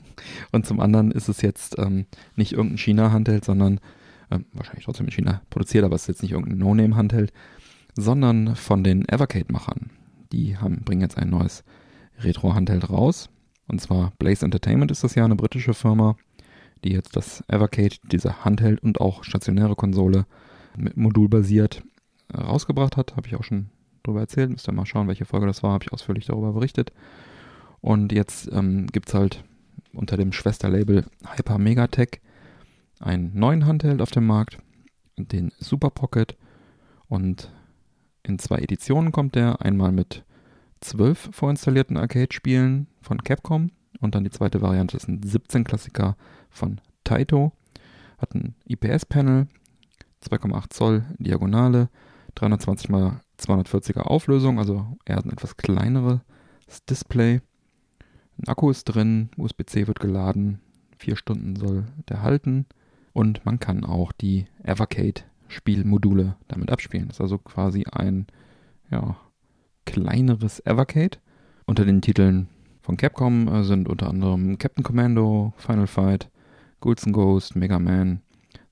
Und 0.52 0.66
zum 0.66 0.80
anderen 0.80 1.10
ist 1.10 1.28
es 1.28 1.40
jetzt 1.40 1.78
ähm, 1.78 2.06
nicht 2.36 2.52
irgendein 2.52 2.78
China-Handheld, 2.78 3.44
sondern 3.44 3.80
ähm, 4.30 4.44
wahrscheinlich 4.52 4.84
trotzdem 4.84 5.06
in 5.06 5.12
China 5.12 5.42
produziert, 5.48 5.84
aber 5.84 5.94
es 5.94 6.02
ist 6.02 6.08
jetzt 6.08 6.22
nicht 6.22 6.32
irgendein 6.32 6.58
No-Name-Handheld, 6.58 7.32
sondern 7.94 8.56
von 8.56 8.84
den 8.84 9.08
Evercade-Machern. 9.08 9.90
Die 10.32 10.56
haben, 10.56 10.82
bringen 10.84 11.02
jetzt 11.02 11.18
ein 11.18 11.30
neues 11.30 11.64
Retro-Handheld 12.18 12.88
raus. 12.90 13.28
Und 13.68 13.80
zwar 13.80 14.12
Blaze 14.18 14.44
Entertainment 14.44 14.90
ist 14.90 15.04
das 15.04 15.14
ja 15.14 15.24
eine 15.24 15.36
britische 15.36 15.74
Firma, 15.74 16.16
die 16.84 16.92
jetzt 16.92 17.16
das 17.16 17.44
Evercade, 17.48 17.96
diese 18.10 18.44
Handheld 18.44 18.82
und 18.82 19.00
auch 19.00 19.24
stationäre 19.24 19.76
Konsole 19.76 20.26
mit 20.76 20.96
modulbasiert 20.96 21.82
äh, 22.32 22.38
rausgebracht 22.38 22.96
hat. 22.96 23.16
Habe 23.16 23.28
ich 23.28 23.36
auch 23.36 23.44
schon 23.44 23.70
drüber 24.02 24.20
erzählt. 24.20 24.50
Müsst 24.50 24.68
ihr 24.68 24.72
mal 24.72 24.86
schauen, 24.86 25.08
welche 25.08 25.24
Folge 25.24 25.46
das 25.46 25.62
war. 25.62 25.72
Habe 25.72 25.84
ich 25.84 25.92
ausführlich 25.92 26.26
darüber 26.26 26.52
berichtet. 26.52 26.92
Und 27.80 28.12
jetzt 28.12 28.50
ähm, 28.52 28.86
gibt 28.86 29.08
es 29.08 29.14
halt 29.14 29.44
unter 29.92 30.16
dem 30.16 30.32
Schwesterlabel 30.32 31.04
Hyper 31.36 31.58
Megatech 31.58 32.20
einen 33.00 33.32
neuen 33.34 33.66
Handheld 33.66 34.00
auf 34.00 34.10
dem 34.10 34.26
Markt, 34.26 34.58
den 35.16 35.52
Super 35.58 35.90
Pocket. 35.90 36.36
Und 37.08 37.52
in 38.22 38.38
zwei 38.38 38.58
Editionen 38.58 39.12
kommt 39.12 39.34
der, 39.34 39.62
einmal 39.62 39.92
mit 39.92 40.24
zwölf 40.80 41.30
vorinstallierten 41.32 41.96
Arcade-Spielen 41.96 42.86
von 43.00 43.22
Capcom 43.22 43.70
und 44.00 44.14
dann 44.14 44.24
die 44.24 44.30
zweite 44.30 44.62
Variante 44.62 44.96
ist 44.96 45.08
ein 45.08 45.22
17 45.22 45.64
Klassiker 45.64 46.16
von 46.50 46.80
Taito. 47.04 47.52
Hat 48.18 48.34
ein 48.34 48.54
IPS-Panel, 48.66 49.48
2,8 50.24 50.70
Zoll 50.70 51.04
Diagonale, 51.18 51.88
320 52.34 52.90
x 52.90 53.48
240er 53.48 54.02
Auflösung, 54.02 54.58
also 54.58 54.86
eher 55.04 55.18
ein 55.18 55.30
etwas 55.30 55.56
kleineres 55.56 56.20
Display. 56.88 57.40
Ein 58.38 58.48
Akku 58.48 58.70
ist 58.70 58.84
drin, 58.84 59.30
USB-C 59.36 59.88
wird 59.88 60.00
geladen, 60.00 60.60
vier 60.96 61.16
Stunden 61.16 61.56
soll 61.56 61.86
der 62.08 62.22
halten 62.22 62.66
und 63.12 63.44
man 63.44 63.58
kann 63.58 63.84
auch 63.84 64.12
die 64.12 64.46
Evercade 64.62 65.22
Spielmodule 65.52 66.36
damit 66.48 66.70
abspielen. 66.70 67.08
Das 67.08 67.16
ist 67.16 67.20
also 67.20 67.38
quasi 67.38 67.84
ein 67.90 68.26
ja, 68.90 69.16
kleineres 69.84 70.60
Evercade. 70.60 71.18
Unter 71.66 71.84
den 71.84 72.02
Titeln 72.02 72.48
von 72.80 72.96
Capcom 72.96 73.48
äh, 73.48 73.64
sind 73.64 73.88
unter 73.88 74.08
anderem 74.08 74.58
Captain 74.58 74.82
Commando, 74.82 75.52
Final 75.56 75.86
Fight, 75.86 76.30
Ghouls 76.80 77.04
Ghost, 77.12 77.54
Mega 77.54 77.78
Man, 77.78 78.22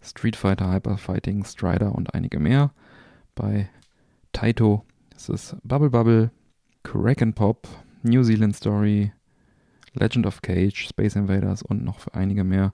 Street 0.02 0.36
Fighter, 0.36 0.72
Hyper 0.72 0.98
Fighting, 0.98 1.44
Strider 1.44 1.94
und 1.94 2.14
einige 2.14 2.40
mehr. 2.40 2.72
Bei 3.34 3.68
Taito 4.32 4.84
ist 5.14 5.28
es 5.28 5.56
Bubble 5.62 5.90
Bubble, 5.90 6.30
Crack 6.82 7.22
and 7.22 7.34
Pop, 7.34 7.68
New 8.02 8.22
Zealand 8.22 8.56
Story, 8.56 9.12
Legend 9.94 10.26
of 10.26 10.42
Cage, 10.42 10.88
Space 10.88 11.16
Invaders 11.16 11.62
und 11.62 11.84
noch 11.84 12.06
einige 12.08 12.44
mehr. 12.44 12.72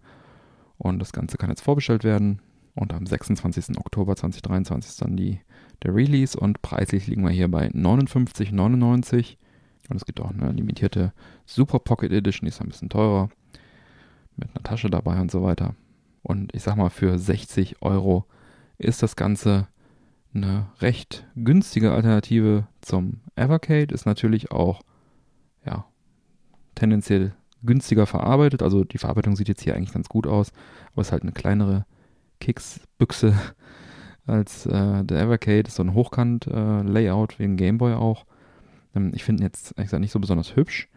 Und 0.78 0.98
das 0.98 1.12
Ganze 1.12 1.36
kann 1.36 1.50
jetzt 1.50 1.62
vorbestellt 1.62 2.04
werden. 2.04 2.40
Und 2.76 2.92
am 2.92 3.06
26. 3.06 3.78
Oktober 3.78 4.14
2023 4.14 4.90
ist 4.90 5.02
dann 5.02 5.16
die, 5.16 5.40
der 5.82 5.94
Release 5.94 6.38
und 6.38 6.60
preislich 6.60 7.06
liegen 7.06 7.22
wir 7.22 7.30
hier 7.30 7.50
bei 7.50 7.68
59,99. 7.68 9.38
Und 9.88 9.96
es 9.96 10.04
gibt 10.04 10.20
auch 10.20 10.30
eine 10.30 10.52
limitierte 10.52 11.12
Super 11.46 11.78
Pocket 11.78 12.12
Edition, 12.12 12.44
die 12.44 12.50
ist 12.50 12.60
ein 12.60 12.68
bisschen 12.68 12.90
teurer. 12.90 13.30
Mit 14.36 14.50
einer 14.50 14.62
Tasche 14.62 14.90
dabei 14.90 15.18
und 15.18 15.30
so 15.30 15.42
weiter. 15.42 15.74
Und 16.22 16.54
ich 16.54 16.62
sag 16.62 16.76
mal, 16.76 16.90
für 16.90 17.18
60 17.18 17.80
Euro 17.80 18.26
ist 18.76 19.02
das 19.02 19.16
Ganze 19.16 19.68
eine 20.34 20.66
recht 20.80 21.26
günstige 21.34 21.92
Alternative 21.92 22.66
zum 22.82 23.20
Evercade. 23.36 23.94
Ist 23.94 24.04
natürlich 24.04 24.50
auch, 24.50 24.82
ja, 25.64 25.86
tendenziell 26.74 27.32
günstiger 27.62 28.04
verarbeitet. 28.04 28.62
Also 28.62 28.84
die 28.84 28.98
Verarbeitung 28.98 29.34
sieht 29.34 29.48
jetzt 29.48 29.62
hier 29.62 29.74
eigentlich 29.74 29.94
ganz 29.94 30.10
gut 30.10 30.26
aus, 30.26 30.52
aber 30.92 31.00
es 31.00 31.08
ist 31.08 31.12
halt 31.12 31.22
eine 31.22 31.32
kleinere 31.32 31.86
Kicks-Büchse 32.40 33.34
als 34.26 34.66
äh, 34.66 35.04
der 35.04 35.20
Evercade. 35.20 35.68
Ist 35.68 35.76
so 35.76 35.82
ein 35.82 35.94
Hochkant-Layout 35.94 37.34
äh, 37.34 37.38
wegen 37.38 37.56
Gameboy 37.56 37.94
auch. 37.94 38.26
Ähm, 38.94 39.12
ich 39.14 39.24
finde 39.24 39.42
ihn 39.42 39.46
jetzt 39.46 39.72
ehrlich 39.72 39.88
gesagt 39.88 40.00
nicht 40.00 40.12
so 40.12 40.20
besonders 40.20 40.56
hübsch, 40.56 40.88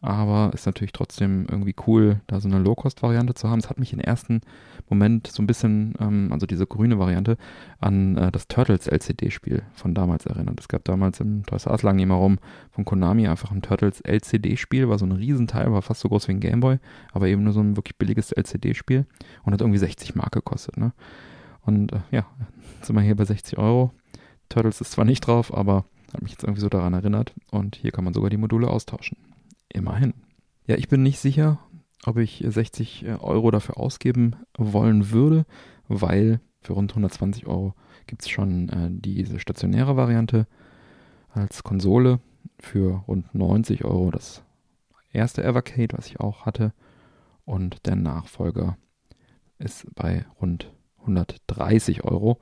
aber 0.00 0.52
ist 0.52 0.66
natürlich 0.66 0.92
trotzdem 0.92 1.46
irgendwie 1.50 1.74
cool, 1.86 2.20
da 2.26 2.38
so 2.40 2.48
eine 2.48 2.58
Low-Cost-Variante 2.58 3.34
zu 3.34 3.48
haben. 3.48 3.58
Es 3.58 3.70
hat 3.70 3.78
mich 3.78 3.92
im 3.92 4.00
ersten 4.00 4.42
Moment 4.88 5.26
so 5.26 5.42
ein 5.42 5.46
bisschen, 5.46 5.94
ähm, 5.98 6.28
also 6.32 6.46
diese 6.46 6.66
grüne 6.66 6.98
Variante, 6.98 7.36
an 7.80 8.16
äh, 8.16 8.30
das 8.30 8.46
Turtles 8.46 8.86
LCD-Spiel 8.86 9.62
von 9.72 9.94
damals 9.94 10.26
erinnert. 10.26 10.60
Es 10.60 10.68
gab 10.68 10.84
damals 10.84 11.20
im 11.20 11.44
Toys 11.46 11.66
R 11.66 11.72
Us 11.72 11.82
immer 11.82 12.14
rum 12.14 12.38
von 12.70 12.84
Konami 12.84 13.26
einfach 13.26 13.50
ein 13.50 13.62
Turtles 13.62 14.00
LCD-Spiel, 14.02 14.88
war 14.88 14.98
so 14.98 15.06
ein 15.06 15.12
Riesenteil, 15.12 15.72
war 15.72 15.82
fast 15.82 16.00
so 16.00 16.08
groß 16.08 16.28
wie 16.28 16.32
ein 16.32 16.40
Gameboy, 16.40 16.78
aber 17.12 17.28
eben 17.28 17.42
nur 17.42 17.52
so 17.52 17.60
ein 17.60 17.76
wirklich 17.76 17.96
billiges 17.96 18.32
LCD-Spiel 18.32 19.06
und 19.44 19.52
hat 19.52 19.60
irgendwie 19.60 19.78
60 19.78 20.14
Mark 20.14 20.32
gekostet. 20.32 20.76
Ne? 20.76 20.92
Und 21.62 21.92
äh, 21.92 22.00
ja, 22.10 22.26
sind 22.82 22.94
wir 22.94 23.02
hier 23.02 23.16
bei 23.16 23.24
60 23.24 23.58
Euro. 23.58 23.92
Turtles 24.48 24.80
ist 24.80 24.92
zwar 24.92 25.04
nicht 25.04 25.26
drauf, 25.26 25.52
aber 25.52 25.84
hat 26.12 26.22
mich 26.22 26.32
jetzt 26.32 26.44
irgendwie 26.44 26.60
so 26.60 26.68
daran 26.68 26.94
erinnert. 26.94 27.34
Und 27.50 27.76
hier 27.76 27.92
kann 27.92 28.04
man 28.04 28.14
sogar 28.14 28.30
die 28.30 28.36
Module 28.36 28.68
austauschen. 28.68 29.16
Immerhin. 29.76 30.14
Ja, 30.66 30.76
ich 30.76 30.88
bin 30.88 31.02
nicht 31.02 31.18
sicher, 31.18 31.58
ob 32.06 32.16
ich 32.16 32.42
60 32.46 33.04
äh, 33.04 33.08
Euro 33.20 33.50
dafür 33.50 33.76
ausgeben 33.76 34.34
wollen 34.56 35.10
würde, 35.10 35.44
weil 35.86 36.40
für 36.62 36.72
rund 36.72 36.92
120 36.92 37.46
Euro 37.46 37.74
gibt 38.06 38.22
es 38.22 38.30
schon 38.30 38.70
äh, 38.70 38.88
diese 38.90 39.38
stationäre 39.38 39.96
Variante 39.96 40.46
als 41.28 41.62
Konsole. 41.62 42.20
Für 42.58 43.04
rund 43.06 43.34
90 43.34 43.84
Euro 43.84 44.10
das 44.10 44.42
erste 45.12 45.44
Evercade, 45.44 45.96
was 45.96 46.06
ich 46.06 46.20
auch 46.20 46.46
hatte. 46.46 46.72
Und 47.44 47.84
der 47.86 47.96
Nachfolger 47.96 48.78
ist 49.58 49.86
bei 49.94 50.24
rund 50.40 50.72
130 51.00 52.02
Euro 52.04 52.40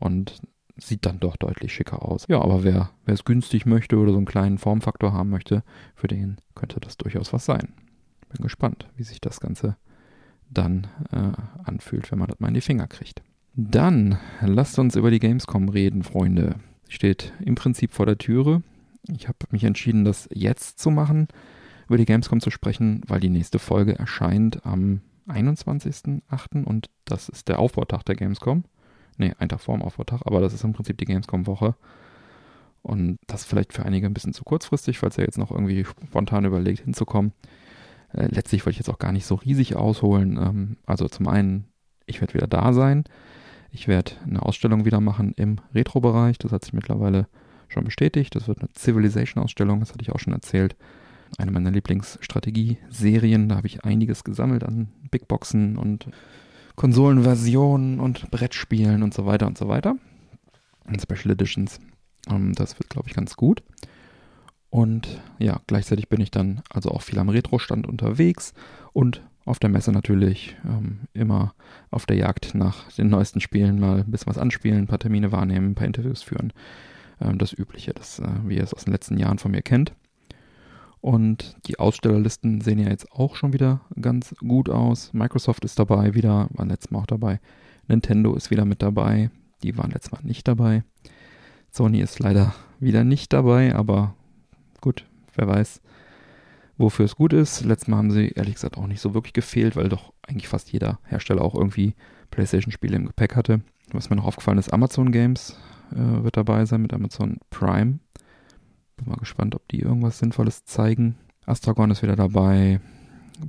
und 0.00 0.42
sieht 0.76 1.06
dann 1.06 1.20
doch 1.20 1.36
deutlich 1.36 1.72
schicker 1.72 2.02
aus. 2.02 2.26
Ja, 2.28 2.40
aber 2.40 2.64
wer, 2.64 2.90
es 3.06 3.24
günstig 3.24 3.66
möchte 3.66 3.96
oder 3.98 4.12
so 4.12 4.16
einen 4.16 4.26
kleinen 4.26 4.58
Formfaktor 4.58 5.12
haben 5.12 5.30
möchte, 5.30 5.62
für 5.94 6.08
den 6.08 6.38
könnte 6.54 6.80
das 6.80 6.96
durchaus 6.96 7.32
was 7.32 7.44
sein. 7.44 7.74
Bin 8.28 8.42
gespannt, 8.42 8.88
wie 8.96 9.04
sich 9.04 9.20
das 9.20 9.40
Ganze 9.40 9.76
dann 10.50 10.88
äh, 11.12 11.32
anfühlt, 11.64 12.10
wenn 12.10 12.18
man 12.18 12.28
das 12.28 12.40
mal 12.40 12.48
in 12.48 12.54
die 12.54 12.60
Finger 12.60 12.86
kriegt. 12.86 13.22
Dann 13.54 14.18
lasst 14.40 14.78
uns 14.78 14.96
über 14.96 15.10
die 15.10 15.20
Gamescom 15.20 15.68
reden, 15.68 16.02
Freunde. 16.02 16.56
Steht 16.88 17.32
im 17.40 17.54
Prinzip 17.54 17.92
vor 17.92 18.06
der 18.06 18.18
Türe. 18.18 18.62
Ich 19.08 19.28
habe 19.28 19.38
mich 19.50 19.64
entschieden, 19.64 20.04
das 20.04 20.28
jetzt 20.32 20.80
zu 20.80 20.90
machen, 20.90 21.28
über 21.86 21.98
die 21.98 22.04
Gamescom 22.04 22.40
zu 22.40 22.50
sprechen, 22.50 23.02
weil 23.06 23.20
die 23.20 23.30
nächste 23.30 23.58
Folge 23.58 23.96
erscheint 23.98 24.64
am 24.66 25.02
21.08. 25.28 26.64
und 26.64 26.90
das 27.04 27.28
ist 27.28 27.48
der 27.48 27.58
Aufbautag 27.58 28.04
der 28.04 28.16
Gamescom. 28.16 28.64
Ne, 29.18 29.34
ein 29.38 29.48
Tag 29.48 29.60
vor 29.60 29.76
dem 29.76 29.82
Aufbautag, 29.82 30.22
aber 30.24 30.40
das 30.40 30.52
ist 30.52 30.64
im 30.64 30.72
Prinzip 30.72 30.98
die 30.98 31.04
Gamescom-Woche. 31.04 31.74
Und 32.82 33.18
das 33.26 33.44
vielleicht 33.44 33.72
für 33.72 33.84
einige 33.84 34.06
ein 34.06 34.14
bisschen 34.14 34.34
zu 34.34 34.44
kurzfristig, 34.44 34.98
falls 34.98 35.16
ihr 35.16 35.24
jetzt 35.24 35.38
noch 35.38 35.50
irgendwie 35.50 35.84
spontan 35.84 36.44
überlegt, 36.44 36.80
hinzukommen. 36.84 37.32
Äh, 38.12 38.26
letztlich 38.26 38.64
wollte 38.66 38.74
ich 38.74 38.78
jetzt 38.78 38.90
auch 38.90 38.98
gar 38.98 39.12
nicht 39.12 39.24
so 39.24 39.36
riesig 39.36 39.76
ausholen. 39.76 40.36
Ähm, 40.36 40.76
also 40.84 41.08
zum 41.08 41.26
einen, 41.28 41.66
ich 42.06 42.20
werde 42.20 42.34
wieder 42.34 42.46
da 42.46 42.72
sein. 42.72 43.04
Ich 43.70 43.88
werde 43.88 44.12
eine 44.26 44.42
Ausstellung 44.42 44.84
wieder 44.84 45.00
machen 45.00 45.32
im 45.36 45.56
Retro-Bereich. 45.74 46.38
Das 46.38 46.52
hat 46.52 46.64
sich 46.64 46.74
mittlerweile 46.74 47.26
schon 47.68 47.84
bestätigt. 47.84 48.34
Das 48.36 48.48
wird 48.48 48.60
eine 48.60 48.68
Civilization-Ausstellung, 48.76 49.80
das 49.80 49.90
hatte 49.90 50.02
ich 50.02 50.12
auch 50.12 50.20
schon 50.20 50.32
erzählt. 50.32 50.76
Eine 51.38 51.50
meiner 51.50 51.70
Lieblingsstrategie-Serien. 51.70 53.48
Da 53.48 53.56
habe 53.56 53.66
ich 53.66 53.84
einiges 53.84 54.24
gesammelt 54.24 54.62
an 54.62 54.88
Big 55.10 55.26
Boxen 55.26 55.76
und 55.76 56.06
Konsolenversionen 56.76 58.00
und 58.00 58.30
Brettspielen 58.30 59.02
und 59.02 59.14
so 59.14 59.26
weiter 59.26 59.46
und 59.46 59.58
so 59.58 59.68
weiter. 59.68 59.96
Und 60.86 61.00
Special 61.00 61.32
Editions. 61.32 61.80
Ähm, 62.28 62.52
das 62.54 62.78
wird, 62.78 62.90
glaube 62.90 63.08
ich, 63.08 63.14
ganz 63.14 63.36
gut. 63.36 63.62
Und 64.70 65.22
ja, 65.38 65.60
gleichzeitig 65.68 66.08
bin 66.08 66.20
ich 66.20 66.32
dann 66.32 66.62
also 66.68 66.90
auch 66.90 67.02
viel 67.02 67.18
am 67.18 67.28
Retro-Stand 67.28 67.86
unterwegs 67.86 68.54
und 68.92 69.22
auf 69.44 69.58
der 69.58 69.70
Messe 69.70 69.92
natürlich 69.92 70.56
ähm, 70.64 71.00
immer 71.12 71.54
auf 71.90 72.06
der 72.06 72.16
Jagd 72.16 72.54
nach 72.54 72.90
den 72.92 73.08
neuesten 73.08 73.40
Spielen 73.40 73.78
mal 73.78 74.00
ein 74.00 74.10
bisschen 74.10 74.26
was 74.26 74.38
anspielen, 74.38 74.78
ein 74.78 74.86
paar 74.86 74.98
Termine 74.98 75.32
wahrnehmen, 75.32 75.70
ein 75.70 75.74
paar 75.74 75.86
Interviews 75.86 76.22
führen. 76.22 76.52
Ähm, 77.20 77.38
das 77.38 77.52
Übliche, 77.52 77.92
das, 77.92 78.18
äh, 78.18 78.26
wie 78.46 78.56
ihr 78.56 78.64
es 78.64 78.74
aus 78.74 78.84
den 78.84 78.92
letzten 78.92 79.18
Jahren 79.18 79.38
von 79.38 79.52
mir 79.52 79.62
kennt. 79.62 79.92
Und 81.04 81.58
die 81.66 81.78
Ausstellerlisten 81.78 82.62
sehen 82.62 82.78
ja 82.78 82.88
jetzt 82.88 83.12
auch 83.12 83.36
schon 83.36 83.52
wieder 83.52 83.82
ganz 84.00 84.34
gut 84.38 84.70
aus. 84.70 85.12
Microsoft 85.12 85.62
ist 85.66 85.78
dabei 85.78 86.14
wieder, 86.14 86.48
war 86.54 86.64
letztes 86.64 86.90
Mal 86.90 87.00
auch 87.00 87.06
dabei. 87.06 87.40
Nintendo 87.88 88.34
ist 88.34 88.50
wieder 88.50 88.64
mit 88.64 88.80
dabei. 88.80 89.30
Die 89.62 89.76
waren 89.76 89.90
letztes 89.90 90.12
Mal 90.12 90.22
nicht 90.22 90.48
dabei. 90.48 90.82
Sony 91.70 92.00
ist 92.00 92.20
leider 92.20 92.54
wieder 92.80 93.04
nicht 93.04 93.34
dabei, 93.34 93.74
aber 93.74 94.14
gut, 94.80 95.04
wer 95.34 95.46
weiß, 95.46 95.82
wofür 96.78 97.04
es 97.04 97.16
gut 97.16 97.34
ist. 97.34 97.66
Letztes 97.66 97.88
Mal 97.88 97.98
haben 97.98 98.10
sie 98.10 98.28
ehrlich 98.28 98.54
gesagt 98.54 98.78
auch 98.78 98.86
nicht 98.86 99.02
so 99.02 99.12
wirklich 99.12 99.34
gefehlt, 99.34 99.76
weil 99.76 99.90
doch 99.90 100.14
eigentlich 100.26 100.48
fast 100.48 100.72
jeder 100.72 101.00
Hersteller 101.04 101.42
auch 101.42 101.54
irgendwie 101.54 101.94
PlayStation-Spiele 102.30 102.96
im 102.96 103.04
Gepäck 103.04 103.36
hatte. 103.36 103.60
Was 103.92 104.08
mir 104.08 104.16
noch 104.16 104.24
aufgefallen 104.24 104.56
ist, 104.56 104.72
Amazon 104.72 105.12
Games 105.12 105.58
äh, 105.92 106.24
wird 106.24 106.38
dabei 106.38 106.64
sein 106.64 106.80
mit 106.80 106.94
Amazon 106.94 107.40
Prime. 107.50 107.98
Bin 109.04 109.12
mal 109.12 109.18
gespannt, 109.18 109.54
ob 109.54 109.68
die 109.68 109.80
irgendwas 109.80 110.18
Sinnvolles 110.18 110.64
zeigen. 110.64 111.16
Astragon 111.44 111.90
ist 111.90 112.02
wieder 112.02 112.16
dabei. 112.16 112.80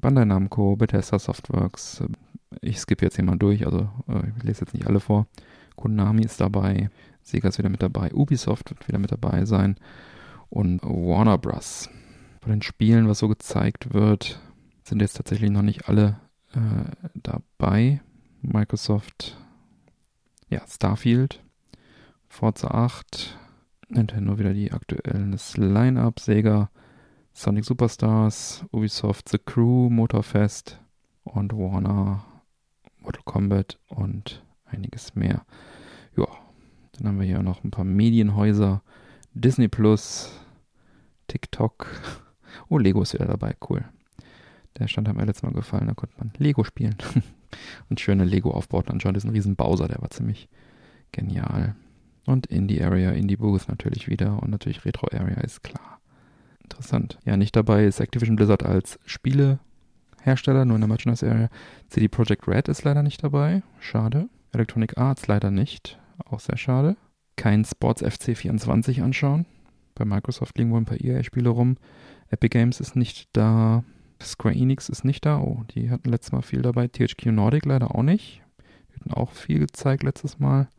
Bandai 0.01 0.25
Namco, 0.25 0.75
Bethesda 0.75 1.17
Softworks. 1.17 2.03
Ich 2.59 2.79
skippe 2.79 3.05
jetzt 3.05 3.15
hier 3.15 3.23
mal 3.23 3.37
durch, 3.37 3.65
also 3.65 3.89
äh, 4.09 4.29
ich 4.37 4.43
lese 4.43 4.61
jetzt 4.65 4.73
nicht 4.73 4.87
alle 4.87 4.99
vor. 4.99 5.27
Konami 5.77 6.23
ist 6.23 6.41
dabei. 6.41 6.89
Sega 7.21 7.47
ist 7.47 7.57
wieder 7.57 7.69
mit 7.69 7.81
dabei. 7.81 8.13
Ubisoft 8.13 8.69
wird 8.69 8.85
wieder 8.87 8.99
mit 8.99 9.11
dabei 9.11 9.45
sein. 9.45 9.77
Und 10.49 10.81
Warner 10.83 11.37
Bros. 11.37 11.89
Bei 12.41 12.51
den 12.51 12.61
Spielen, 12.61 13.07
was 13.07 13.19
so 13.19 13.29
gezeigt 13.29 13.93
wird, 13.93 14.41
sind 14.83 15.01
jetzt 15.01 15.15
tatsächlich 15.15 15.51
noch 15.51 15.61
nicht 15.61 15.87
alle 15.87 16.19
äh, 16.53 17.09
dabei. 17.15 18.01
Microsoft, 18.41 19.37
ja, 20.49 20.61
Starfield, 20.67 21.41
Forza 22.27 22.67
8, 22.67 23.37
Nintendo 23.87 24.39
wieder 24.39 24.53
die 24.53 24.71
aktuellen 24.71 25.37
Line-Up, 25.55 26.19
Sega, 26.19 26.69
Sonic 27.33 27.65
Superstars, 27.65 28.65
Ubisoft 28.71 29.29
The 29.29 29.37
Crew, 29.37 29.89
Motorfest 29.89 30.79
und 31.23 31.53
Warner, 31.53 32.25
Mortal 32.99 33.23
Kombat 33.25 33.79
und 33.87 34.43
einiges 34.65 35.15
mehr. 35.15 35.45
Ja, 36.17 36.27
dann 36.93 37.07
haben 37.07 37.19
wir 37.19 37.27
hier 37.27 37.43
noch 37.43 37.63
ein 37.63 37.71
paar 37.71 37.85
Medienhäuser, 37.85 38.81
Disney 39.33 39.67
Plus, 39.67 40.31
TikTok. 41.27 41.87
Oh, 42.69 42.77
Lego 42.77 43.01
ist 43.01 43.13
wieder 43.13 43.25
dabei, 43.25 43.53
cool. 43.69 43.83
Der 44.79 44.87
Stand 44.87 45.09
hat 45.09 45.17
mir 45.17 45.25
letztes 45.25 45.43
Mal 45.43 45.51
gefallen, 45.51 45.87
da 45.87 45.93
konnte 45.93 46.15
man 46.17 46.31
Lego 46.37 46.63
spielen. 46.63 46.95
und 47.89 47.99
schöne 47.99 48.23
Lego-Aufbauten 48.23 48.93
anschauen. 48.93 49.13
Das 49.13 49.25
ist 49.25 49.29
ein 49.29 49.33
riesen 49.33 49.57
Bowser, 49.57 49.89
der 49.89 50.01
war 50.01 50.09
ziemlich 50.09 50.47
genial. 51.11 51.75
Und 52.25 52.47
Indie 52.47 52.81
Area, 52.81 53.11
Indie 53.11 53.37
Booth 53.37 53.67
natürlich 53.67 54.07
wieder 54.07 54.41
und 54.41 54.49
natürlich 54.49 54.83
Retro 54.85 55.07
Area 55.11 55.41
ist 55.41 55.63
klar. 55.63 55.99
Interessant. 56.63 57.19
Ja, 57.25 57.37
nicht 57.37 57.55
dabei 57.55 57.85
ist 57.85 57.99
Activision 57.99 58.35
Blizzard 58.35 58.63
als 58.63 58.99
Spielehersteller, 59.05 60.65
nur 60.65 60.75
in 60.75 60.81
der 60.81 60.87
Merchandise 60.87 61.29
Area. 61.29 61.49
CD 61.89 62.07
Projekt 62.07 62.47
Red 62.47 62.67
ist 62.67 62.83
leider 62.83 63.03
nicht 63.03 63.23
dabei. 63.23 63.61
Schade. 63.79 64.27
Electronic 64.51 64.97
Arts 64.97 65.27
leider 65.27 65.51
nicht. 65.51 65.99
Auch 66.25 66.39
sehr 66.39 66.57
schade. 66.57 66.97
Kein 67.35 67.65
Sports 67.65 68.01
FC 68.01 68.35
24 68.35 69.01
anschauen. 69.01 69.45
Bei 69.93 70.05
Microsoft 70.05 70.57
liegen 70.57 70.71
wohl 70.71 70.81
ein 70.81 70.85
paar 70.85 70.99
EA-Spiele 70.99 71.49
rum. 71.49 71.77
Epic 72.29 72.57
Games 72.57 72.79
ist 72.79 72.95
nicht 72.95 73.29
da. 73.33 73.83
Square 74.21 74.55
Enix 74.55 74.89
ist 74.89 75.03
nicht 75.03 75.25
da. 75.25 75.39
Oh, 75.39 75.63
die 75.71 75.91
hatten 75.91 76.09
letztes 76.09 76.31
Mal 76.31 76.41
viel 76.41 76.61
dabei. 76.61 76.87
THQ 76.87 77.27
Nordic 77.27 77.65
leider 77.65 77.93
auch 77.93 78.03
nicht. 78.03 78.41
Die 78.89 78.99
hatten 78.99 79.13
auch 79.13 79.31
viel 79.31 79.59
gezeigt 79.59 80.03
letztes 80.03 80.39
Mal. 80.39 80.69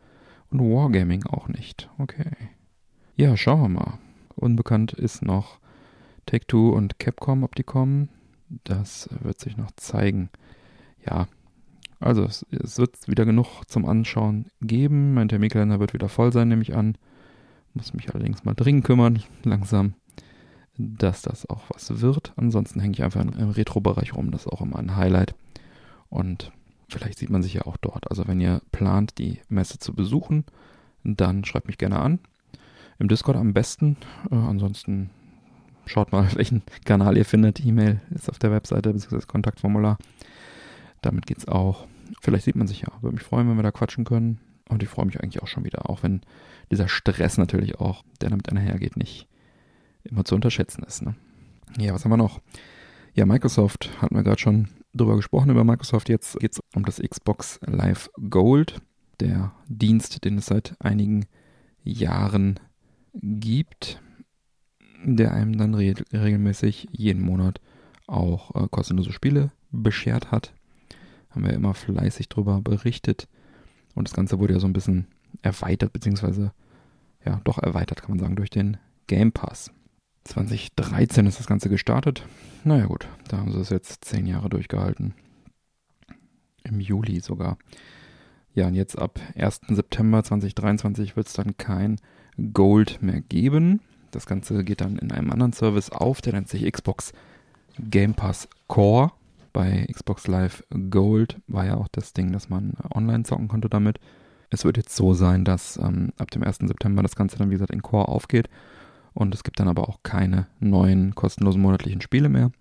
Und 0.50 0.60
Wargaming 0.60 1.24
auch 1.26 1.48
nicht. 1.48 1.88
Okay. 1.98 2.30
Ja, 3.16 3.36
schauen 3.36 3.60
wir 3.62 3.68
mal. 3.68 3.98
Unbekannt 4.34 4.92
ist 4.92 5.22
noch 5.22 5.58
Take-Two 6.26 6.70
und 6.70 6.98
Capcom, 6.98 7.42
ob 7.42 7.54
die 7.54 7.64
kommen. 7.64 8.08
Das 8.64 9.08
wird 9.22 9.40
sich 9.40 9.56
noch 9.56 9.70
zeigen. 9.72 10.30
Ja, 11.04 11.26
also 11.98 12.24
es, 12.24 12.44
es 12.50 12.78
wird 12.78 13.08
wieder 13.08 13.24
genug 13.24 13.62
zum 13.66 13.86
Anschauen 13.86 14.46
geben. 14.60 15.14
Mein 15.14 15.28
Terminkalender 15.28 15.80
wird 15.80 15.94
wieder 15.94 16.08
voll 16.08 16.32
sein, 16.32 16.48
nehme 16.48 16.62
ich 16.62 16.76
an. 16.76 16.98
Muss 17.74 17.94
mich 17.94 18.12
allerdings 18.12 18.44
mal 18.44 18.54
dringend 18.54 18.84
kümmern, 18.84 19.22
langsam, 19.44 19.94
dass 20.76 21.22
das 21.22 21.48
auch 21.48 21.64
was 21.70 22.00
wird. 22.00 22.32
Ansonsten 22.36 22.80
hänge 22.80 22.92
ich 22.94 23.02
einfach 23.02 23.20
im 23.20 23.50
Retro-Bereich 23.50 24.14
rum. 24.14 24.30
Das 24.30 24.42
ist 24.42 24.52
auch 24.52 24.60
immer 24.60 24.78
ein 24.78 24.96
Highlight. 24.96 25.34
Und 26.08 26.52
vielleicht 26.88 27.18
sieht 27.18 27.30
man 27.30 27.42
sich 27.42 27.54
ja 27.54 27.62
auch 27.62 27.76
dort. 27.76 28.10
Also 28.10 28.26
wenn 28.26 28.40
ihr 28.40 28.62
plant, 28.72 29.18
die 29.18 29.40
Messe 29.48 29.78
zu 29.78 29.94
besuchen, 29.94 30.44
dann 31.04 31.44
schreibt 31.44 31.66
mich 31.66 31.78
gerne 31.78 32.00
an. 32.00 32.18
Im 32.98 33.08
Discord 33.08 33.36
am 33.36 33.52
besten. 33.52 33.96
Äh, 34.30 34.36
ansonsten 34.36 35.10
schaut 35.84 36.12
mal, 36.12 36.28
welchen 36.34 36.62
Kanal 36.84 37.16
ihr 37.16 37.24
findet. 37.24 37.64
E-Mail 37.64 38.00
ist 38.10 38.30
auf 38.30 38.38
der 38.38 38.50
Webseite, 38.50 38.92
bzw. 38.92 39.20
Kontaktformular. 39.26 39.98
Damit 41.02 41.26
geht's 41.26 41.46
auch. 41.46 41.86
Vielleicht 42.20 42.44
sieht 42.44 42.56
man 42.56 42.66
sich 42.66 42.82
ja. 42.82 42.88
Würde 43.00 43.16
mich 43.16 43.24
freuen, 43.24 43.48
wenn 43.48 43.56
wir 43.56 43.62
da 43.62 43.72
quatschen 43.72 44.04
können. 44.04 44.40
Und 44.68 44.82
ich 44.82 44.88
freue 44.88 45.06
mich 45.06 45.20
eigentlich 45.20 45.42
auch 45.42 45.46
schon 45.46 45.64
wieder, 45.64 45.88
auch 45.88 46.02
wenn 46.02 46.22
dieser 46.72 46.88
Stress 46.88 47.38
natürlich 47.38 47.78
auch, 47.78 48.02
der 48.20 48.30
damit 48.30 48.48
einhergeht, 48.48 48.96
nicht 48.96 49.28
immer 50.02 50.24
zu 50.24 50.34
unterschätzen 50.34 50.82
ist. 50.82 51.02
Ne? 51.02 51.14
Ja, 51.78 51.94
was 51.94 52.04
haben 52.04 52.10
wir 52.10 52.16
noch? 52.16 52.40
Ja, 53.14 53.26
Microsoft 53.26 53.90
hatten 54.02 54.16
wir 54.16 54.24
gerade 54.24 54.40
schon 54.40 54.68
drüber 54.96 55.16
gesprochen, 55.16 55.50
über 55.50 55.64
Microsoft. 55.64 56.08
Jetzt 56.08 56.38
geht 56.38 56.52
es 56.52 56.60
um 56.74 56.84
das 56.84 57.00
Xbox 57.00 57.60
Live 57.66 58.10
Gold, 58.30 58.80
der 59.20 59.52
Dienst, 59.68 60.24
den 60.24 60.38
es 60.38 60.46
seit 60.46 60.74
einigen 60.80 61.26
Jahren 61.82 62.58
gibt, 63.14 64.00
der 65.04 65.32
einem 65.32 65.56
dann 65.56 65.74
re 65.74 65.94
regelmäßig 66.12 66.88
jeden 66.90 67.22
Monat 67.22 67.60
auch 68.06 68.54
äh, 68.54 68.68
kostenlose 68.68 69.12
Spiele 69.12 69.52
beschert 69.70 70.30
hat. 70.30 70.52
Haben 71.30 71.44
wir 71.44 71.52
immer 71.52 71.74
fleißig 71.74 72.28
drüber 72.28 72.60
berichtet. 72.60 73.28
Und 73.94 74.08
das 74.08 74.14
Ganze 74.14 74.38
wurde 74.38 74.54
ja 74.54 74.60
so 74.60 74.66
ein 74.66 74.72
bisschen 74.72 75.06
erweitert, 75.42 75.92
beziehungsweise 75.92 76.52
ja, 77.24 77.40
doch 77.44 77.58
erweitert, 77.58 78.02
kann 78.02 78.12
man 78.12 78.18
sagen, 78.18 78.36
durch 78.36 78.50
den 78.50 78.76
Game 79.06 79.32
Pass. 79.32 79.70
2013 80.26 81.26
ist 81.26 81.38
das 81.38 81.46
Ganze 81.46 81.68
gestartet. 81.68 82.24
Naja 82.64 82.86
gut, 82.86 83.08
da 83.28 83.38
haben 83.38 83.52
sie 83.52 83.60
es 83.60 83.70
jetzt 83.70 84.04
zehn 84.04 84.26
Jahre 84.26 84.48
durchgehalten. 84.48 85.14
Im 86.64 86.80
Juli 86.80 87.20
sogar. 87.20 87.58
Ja, 88.54 88.66
und 88.66 88.74
jetzt 88.74 88.98
ab 88.98 89.20
1. 89.36 89.60
September 89.68 90.22
2023 90.22 91.16
wird 91.16 91.26
es 91.26 91.34
dann 91.34 91.56
kein 91.56 92.00
Gold 92.52 93.02
mehr 93.02 93.20
geben. 93.20 93.80
Das 94.10 94.26
Ganze 94.26 94.64
geht 94.64 94.80
dann 94.80 94.98
in 94.98 95.12
einem 95.12 95.30
anderen 95.30 95.52
Service 95.52 95.90
auf, 95.90 96.20
der 96.20 96.32
nennt 96.32 96.48
sich 96.48 96.70
Xbox 96.70 97.12
Game 97.78 98.14
Pass 98.14 98.48
Core 98.66 99.12
bei 99.56 99.86
Xbox 99.90 100.26
Live 100.26 100.62
Gold 100.90 101.40
war 101.46 101.64
ja 101.64 101.78
auch 101.78 101.88
das 101.88 102.12
Ding, 102.12 102.30
dass 102.30 102.50
man 102.50 102.74
online 102.94 103.22
zocken 103.22 103.48
konnte 103.48 103.70
damit. 103.70 103.98
Es 104.50 104.66
wird 104.66 104.76
jetzt 104.76 104.94
so 104.94 105.14
sein, 105.14 105.46
dass 105.46 105.78
ähm, 105.78 106.12
ab 106.18 106.30
dem 106.30 106.42
1. 106.42 106.58
September 106.58 107.02
das 107.02 107.16
Ganze 107.16 107.38
dann, 107.38 107.48
wie 107.48 107.54
gesagt, 107.54 107.70
in 107.70 107.80
Core 107.80 108.08
aufgeht. 108.08 108.50
Und 109.16 109.34
es 109.34 109.44
gibt 109.44 109.60
dann 109.60 109.68
aber 109.68 109.88
auch 109.88 110.02
keine 110.02 110.46
neuen 110.60 111.14
kostenlosen 111.14 111.62
monatlichen 111.62 112.02
Spiele 112.02 112.28
mehr. 112.28 112.52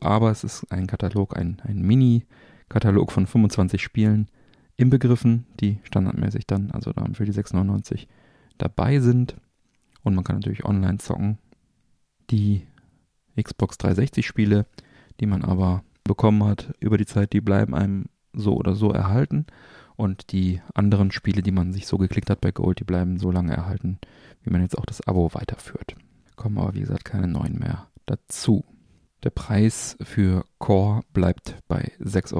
Aber 0.00 0.30
es 0.30 0.44
ist 0.44 0.70
ein 0.70 0.86
Katalog, 0.86 1.34
ein, 1.34 1.62
ein 1.64 1.80
Mini-Katalog 1.80 3.10
von 3.10 3.26
25 3.26 3.82
Spielen 3.82 4.28
inbegriffen, 4.76 5.46
die 5.60 5.78
standardmäßig 5.82 6.46
dann, 6.46 6.70
also 6.72 6.92
dann 6.92 7.14
für 7.14 7.24
die 7.24 7.32
6,99 7.32 8.06
dabei 8.58 8.98
sind. 8.98 9.36
Und 10.02 10.14
man 10.14 10.24
kann 10.24 10.36
natürlich 10.36 10.66
online 10.66 10.98
zocken. 10.98 11.38
Die 12.30 12.66
Xbox 13.42 13.78
360 13.78 14.26
Spiele, 14.26 14.66
die 15.20 15.26
man 15.26 15.42
aber 15.42 15.84
bekommen 16.04 16.44
hat 16.44 16.74
über 16.80 16.98
die 16.98 17.06
Zeit, 17.06 17.32
die 17.32 17.40
bleiben 17.40 17.74
einem 17.74 18.10
so 18.34 18.54
oder 18.56 18.74
so 18.74 18.90
erhalten. 18.90 19.46
Und 19.96 20.32
die 20.32 20.60
anderen 20.74 21.12
Spiele, 21.12 21.40
die 21.40 21.50
man 21.50 21.72
sich 21.72 21.86
so 21.86 21.96
geklickt 21.96 22.28
hat 22.28 22.42
bei 22.42 22.52
Gold, 22.52 22.80
die 22.80 22.84
bleiben 22.84 23.18
so 23.18 23.30
lange 23.30 23.54
erhalten, 23.54 23.98
wie 24.44 24.50
man 24.50 24.62
jetzt 24.62 24.78
auch 24.78 24.86
das 24.86 25.00
Abo 25.06 25.32
weiterführt. 25.34 25.96
Kommen 26.36 26.58
aber, 26.58 26.74
wie 26.74 26.80
gesagt, 26.80 27.04
keine 27.04 27.28
neuen 27.28 27.58
mehr 27.58 27.88
dazu. 28.06 28.64
Der 29.22 29.30
Preis 29.30 29.96
für 30.02 30.44
Core 30.58 31.02
bleibt 31.12 31.56
bei 31.66 31.92
6,99 32.00 32.34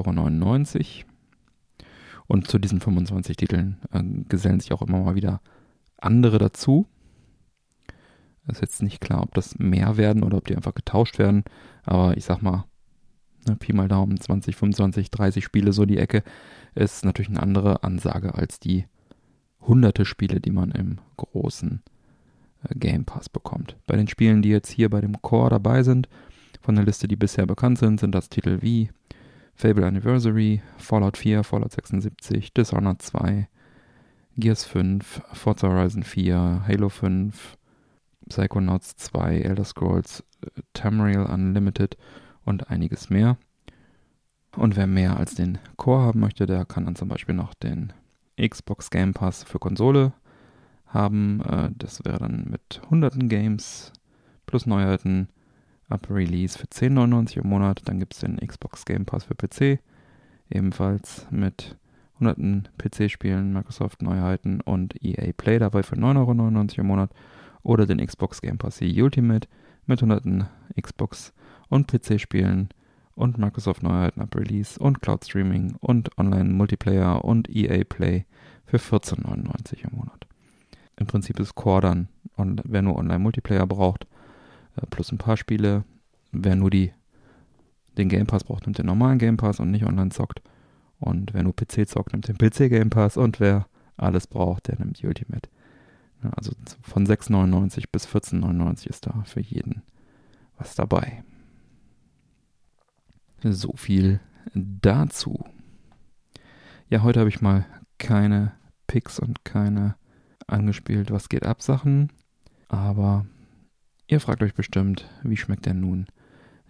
Euro. 1.05 1.11
Und 2.27 2.49
zu 2.49 2.59
diesen 2.59 2.81
25 2.81 3.37
Titeln 3.37 3.81
äh, 3.93 4.03
gesellen 4.29 4.61
sich 4.61 4.73
auch 4.73 4.83
immer 4.83 5.01
mal 5.01 5.15
wieder 5.15 5.41
andere 5.99 6.39
dazu. 6.39 6.87
Es 8.47 8.57
ist 8.57 8.61
jetzt 8.61 8.83
nicht 8.83 9.01
klar, 9.01 9.23
ob 9.23 9.35
das 9.35 9.59
mehr 9.59 9.97
werden 9.97 10.23
oder 10.23 10.39
ob 10.39 10.47
die 10.47 10.57
einfach 10.57 10.75
getauscht 10.75 11.19
werden. 11.19 11.45
Aber 11.85 12.17
ich 12.17 12.25
sag 12.25 12.43
mal, 12.43 12.65
ne, 13.47 13.57
Pi 13.57 13.73
mal 13.73 13.89
Daumen, 13.89 14.21
20, 14.21 14.57
25, 14.57 15.11
30 15.11 15.45
Spiele 15.45 15.73
so 15.73 15.87
die 15.87 15.99
Ecke, 15.99 16.23
ist 16.75 17.05
natürlich 17.05 17.31
eine 17.31 17.43
andere 17.43 17.83
Ansage 17.83 18.35
als 18.35 18.61
die 18.61 18.87
hunderte 19.61 20.05
Spiele, 20.05 20.41
die 20.41 20.51
man 20.51 20.71
im 20.73 20.99
großen 21.17 21.83
Game 22.75 23.05
Pass 23.05 23.29
bekommt. 23.29 23.77
Bei 23.87 23.97
den 23.97 24.09
Spielen, 24.09 24.43
die 24.43 24.51
jetzt 24.51 24.71
hier 24.71 24.91
bei 24.91 25.01
dem 25.01 25.21
Core 25.23 25.51
dabei 25.51 25.83
sind, 25.83 26.09
von 26.61 26.75
der 26.75 26.85
Liste, 26.85 27.09
die 27.09 27.17
bisher 27.17 27.47
bekannt 27.47 27.79
sind, 27.79 28.01
sind 28.01 28.15
das 28.15 28.29
Titel 28.29 28.63
wie 28.63 28.91
Fable 29.55 29.87
Anniversary, 29.87 30.63
Fallout 30.79 31.17
4, 31.17 31.45
Fallout 31.45 31.73
76, 31.73 32.53
Dishonored 32.55 33.03
2, 33.03 33.49
Gears 34.37 34.65
5, 34.65 35.23
Forza 35.33 35.69
Horizon 35.69 36.03
4, 36.03 36.65
Halo 36.67 36.89
5, 36.89 37.57
Psychonauts 38.29 38.97
2, 38.97 39.41
Elder 39.41 39.65
Scrolls, 39.65 40.25
Tamriel 40.73 41.23
Unlimited 41.23 41.97
und 42.45 42.71
einiges 42.71 43.11
mehr. 43.11 43.37
Und 44.57 44.77
wer 44.77 44.87
mehr 44.87 45.17
als 45.17 45.35
den 45.35 45.59
Core 45.77 46.03
haben 46.03 46.21
möchte, 46.21 46.47
der 46.47 46.65
kann 46.65 46.87
dann 46.87 46.97
zum 46.97 47.09
Beispiel 47.09 47.35
noch 47.35 47.55
den 47.55 47.93
Xbox 48.41 48.91
Game 48.91 49.15
Pass 49.15 49.45
für 49.45 49.59
Konsole 49.59 50.13
haben. 50.95 51.41
Äh, 51.41 51.71
das 51.77 52.05
wäre 52.05 52.19
dann 52.19 52.47
mit 52.51 52.81
hunderten 52.91 53.29
Games 53.29 53.93
plus 54.47 54.67
Neuheiten 54.67 55.29
ab 55.89 56.09
Release 56.11 56.59
für 56.59 56.67
10,99 56.67 57.39
im 57.43 57.49
Monat. 57.49 57.83
Dann 57.85 57.99
gibt 57.99 58.15
es 58.15 58.21
den 58.21 58.37
Xbox 58.37 58.85
Game 58.85 59.05
Pass 59.05 59.25
für 59.25 59.35
PC, 59.35 59.81
ebenfalls 60.51 61.27
mit 61.31 61.77
hunderten 62.19 62.69
PC-Spielen, 62.79 63.53
Microsoft 63.53 64.03
Neuheiten 64.03 64.61
und 64.61 65.03
EA 65.03 65.33
Play 65.37 65.59
dabei 65.59 65.83
für 65.83 65.97
9,99 65.97 66.79
Euro 66.79 66.81
im 66.81 66.87
Monat. 66.87 67.11
Oder 67.63 67.87
den 67.87 68.05
Xbox 68.05 68.41
Game 68.41 68.59
Pass 68.59 68.81
Ultimate 68.81 69.49
mit 69.87 70.03
hunderten 70.03 70.47
Xbox 70.81 71.33
und 71.69 71.91
PC-Spielen 71.91 72.69
und 73.15 73.39
Microsoft 73.39 73.83
Neuheiten 73.83 74.21
ab 74.21 74.35
Release 74.35 74.79
und 74.79 75.01
Cloud 75.01 75.25
Streaming 75.25 75.77
und 75.81 76.17
Online-Multiplayer 76.19 77.25
und 77.25 77.49
EA 77.49 77.85
Play 77.85 78.27
für 78.67 78.79
14,99 78.79 79.85
im 79.91 79.97
Monat. 79.99 80.27
Im 80.97 81.07
Prinzip 81.07 81.41
ist 81.41 81.55
Core 81.55 81.81
dann, 81.81 82.09
wer 82.37 82.83
nur 82.83 82.97
Online-Multiplayer 82.97 83.67
braucht, 83.67 84.07
äh, 84.77 84.87
plus 84.87 85.13
ein 85.13 85.19
paar 85.19 85.37
Spiele. 85.37 85.85
Wer 86.33 86.57
nur 86.57 86.71
die, 86.71 86.93
den 87.97 88.09
Game 88.09 88.27
Pass 88.27 88.45
braucht, 88.45 88.67
nimmt 88.67 88.79
den 88.79 88.87
normalen 88.87 89.19
Game 89.19 89.37
Pass 89.37 89.61
und 89.61 89.71
nicht 89.71 89.85
online 89.85 90.11
zockt. 90.11 90.43
Und 90.99 91.35
wer 91.35 91.43
nur 91.43 91.55
PC 91.55 91.89
zockt, 91.89 92.13
nimmt 92.13 92.29
den 92.29 92.39
PC 92.39 92.69
Game 92.69 92.91
Pass. 92.91 93.17
Und 93.17 93.41
wer 93.41 93.67
alles 93.97 94.27
braucht, 94.27 94.69
der 94.69 94.79
nimmt 94.79 95.01
die 95.01 95.07
Ultimate. 95.07 95.49
Also 96.37 96.53
von 96.81 97.07
6,99 97.07 97.85
bis 97.93 98.07
14,99 98.07 98.89
ist 98.89 99.07
da 99.07 99.23
für 99.27 99.41
jeden 99.41 99.83
was 100.57 100.75
dabei. 100.75 101.23
So 103.43 103.75
viel 103.77 104.21
dazu. 104.55 105.45
Ja, 106.89 107.03
heute 107.03 107.21
habe 107.21 107.29
ich 107.29 107.41
mal 107.41 107.67
keine 107.99 108.53
Picks 108.87 109.19
und 109.19 109.45
keine 109.45 109.97
angespielt, 110.47 111.11
was 111.11 111.29
geht 111.29 111.45
ab 111.45 111.63
Sachen. 111.63 112.13
Aber 112.69 113.27
ihr 114.07 114.21
fragt 114.21 114.43
euch 114.43 114.55
bestimmt, 114.55 115.09
wie 115.23 115.37
schmeckt 115.37 115.67
denn 115.67 115.81
nun 115.81 116.07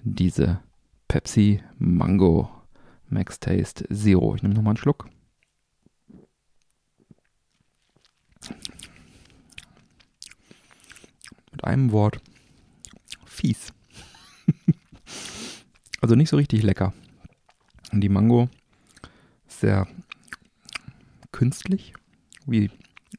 diese 0.03 0.61
Pepsi 1.09 1.63
Mango 1.79 2.51
Max 3.09 3.41
Taste 3.41 3.87
Zero? 3.93 4.35
Ich 4.35 4.43
nehme 4.43 4.55
nochmal 4.55 4.73
einen 4.73 4.79
Schluck. 4.79 5.09
Mit 11.53 11.65
einem 11.65 11.93
Wort. 11.93 12.21
Fies. 13.25 13.73
Also 16.01 16.17
nicht 16.17 16.29
so 16.29 16.37
richtig 16.37 16.63
lecker. 16.63 16.93
Und 17.91 18.03
die 18.03 18.11
Mango 18.11 18.51
ist 19.49 19.61
sehr 19.61 19.89
künstlich. 21.33 21.95
Wie, 22.45 22.71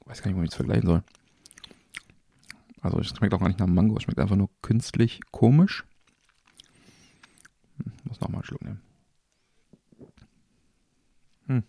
weiß 0.06 0.22
gar 0.22 0.30
nicht, 0.30 0.40
wo 0.40 0.44
ich 0.44 0.50
es 0.50 0.56
vergleichen 0.56 0.88
soll. 0.88 1.04
Also 2.82 3.00
es 3.00 3.08
schmeckt 3.08 3.34
auch 3.34 3.40
gar 3.40 3.48
nicht 3.48 3.60
nach 3.60 3.68
Mango, 3.68 3.98
es 3.98 4.04
schmeckt 4.04 4.20
einfach 4.20 4.36
nur 4.36 4.50
künstlich 4.62 5.20
komisch. 5.32 5.84
Hm, 7.78 7.92
muss 8.04 8.22
nochmal 8.22 8.38
einen 8.38 8.46
Schluck 8.46 8.64
nehmen. 8.64 8.82
Hm. 11.48 11.64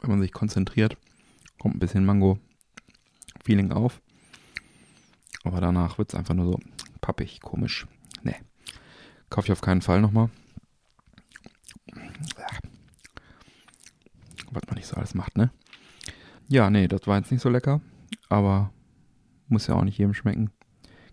Wenn 0.00 0.10
man 0.10 0.20
sich 0.20 0.32
konzentriert, 0.32 0.96
kommt 1.58 1.76
ein 1.76 1.80
bisschen 1.80 2.04
Mango-Feeling 2.04 3.72
auf. 3.72 4.00
Aber 5.44 5.60
danach 5.60 5.98
wird 5.98 6.12
es 6.12 6.18
einfach 6.18 6.34
nur 6.34 6.52
so 6.52 6.60
pappig, 7.00 7.40
komisch 7.40 7.86
Kaufe 9.34 9.48
ich 9.48 9.52
auf 9.52 9.62
keinen 9.62 9.82
Fall 9.82 10.00
nochmal. 10.00 10.30
Was 14.52 14.62
man 14.68 14.76
nicht 14.76 14.86
so 14.86 14.94
alles 14.94 15.14
macht, 15.14 15.36
ne? 15.36 15.50
Ja, 16.48 16.70
nee, 16.70 16.88
das 16.88 17.06
war 17.06 17.18
jetzt 17.18 17.30
nicht 17.30 17.40
so 17.40 17.48
lecker. 17.48 17.80
Aber 18.28 18.72
muss 19.48 19.66
ja 19.66 19.74
auch 19.74 19.84
nicht 19.84 19.98
jedem 19.98 20.14
schmecken. 20.14 20.50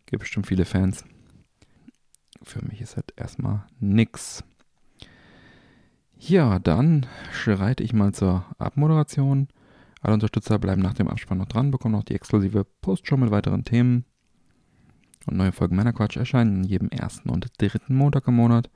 Gibt 0.06 0.22
bestimmt 0.22 0.48
viele 0.48 0.66
Fans. 0.66 1.06
Für 2.44 2.64
mich 2.66 2.82
ist 2.82 2.98
das 2.98 3.06
erstmal 3.16 3.66
nix. 3.80 4.44
Ja, 6.18 6.60
dann 6.60 7.06
schreite 7.32 7.84
ich 7.84 7.94
mal 7.94 8.14
zur 8.14 8.46
Abmoderation. 8.58 9.48
Alle 10.02 10.16
Unterstützer 10.16 10.60
bleiben 10.60 10.82
nach 10.82 10.94
dem 10.94 11.08
Abspann 11.08 11.38
noch 11.38 11.48
dran, 11.48 11.72
bekommen 11.72 11.94
noch 11.94 12.04
die 12.04 12.16
exklusive 12.16 12.66
Postshow 12.82 13.18
mit 13.18 13.32
weiteren 13.32 13.64
Themen. 13.64 14.06
Und 15.28 15.38
neue 15.38 15.52
Folgen 15.52 15.76
Männerquatsch 15.76 16.18
erscheinen 16.18 16.64
jedem 16.64 16.90
ersten 16.90 17.30
und 17.30 17.48
dritten 17.60 17.96
Montag 17.96 18.28
im 18.28 18.36
Monat. 18.36 18.70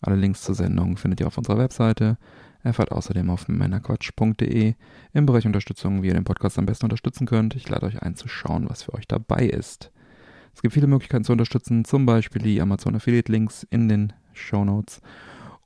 Alle 0.00 0.16
Links 0.16 0.42
zur 0.42 0.54
Sendung 0.54 0.96
findet 0.96 1.20
ihr 1.20 1.26
auf 1.26 1.36
unserer 1.36 1.58
Webseite. 1.58 2.16
Erfahrt 2.62 2.92
außerdem 2.92 3.30
auf 3.30 3.48
männerquatsch.de 3.48 4.74
im 5.12 5.26
Bereich 5.26 5.46
Unterstützung, 5.46 6.02
wie 6.02 6.08
ihr 6.08 6.14
den 6.14 6.24
Podcast 6.24 6.58
am 6.58 6.66
besten 6.66 6.86
unterstützen 6.86 7.26
könnt. 7.26 7.54
Ich 7.54 7.68
lade 7.68 7.86
euch 7.86 8.02
ein 8.02 8.16
zu 8.16 8.28
schauen, 8.28 8.68
was 8.68 8.82
für 8.82 8.94
euch 8.94 9.08
dabei 9.08 9.46
ist. 9.46 9.90
Es 10.54 10.62
gibt 10.62 10.74
viele 10.74 10.86
Möglichkeiten 10.86 11.24
zu 11.24 11.32
unterstützen, 11.32 11.84
zum 11.84 12.04
Beispiel 12.06 12.42
die 12.42 12.60
Amazon 12.60 12.96
Affiliate 12.96 13.32
Links 13.32 13.66
in 13.70 13.88
den 13.88 14.12
Show 14.34 14.64
Notes 14.64 15.00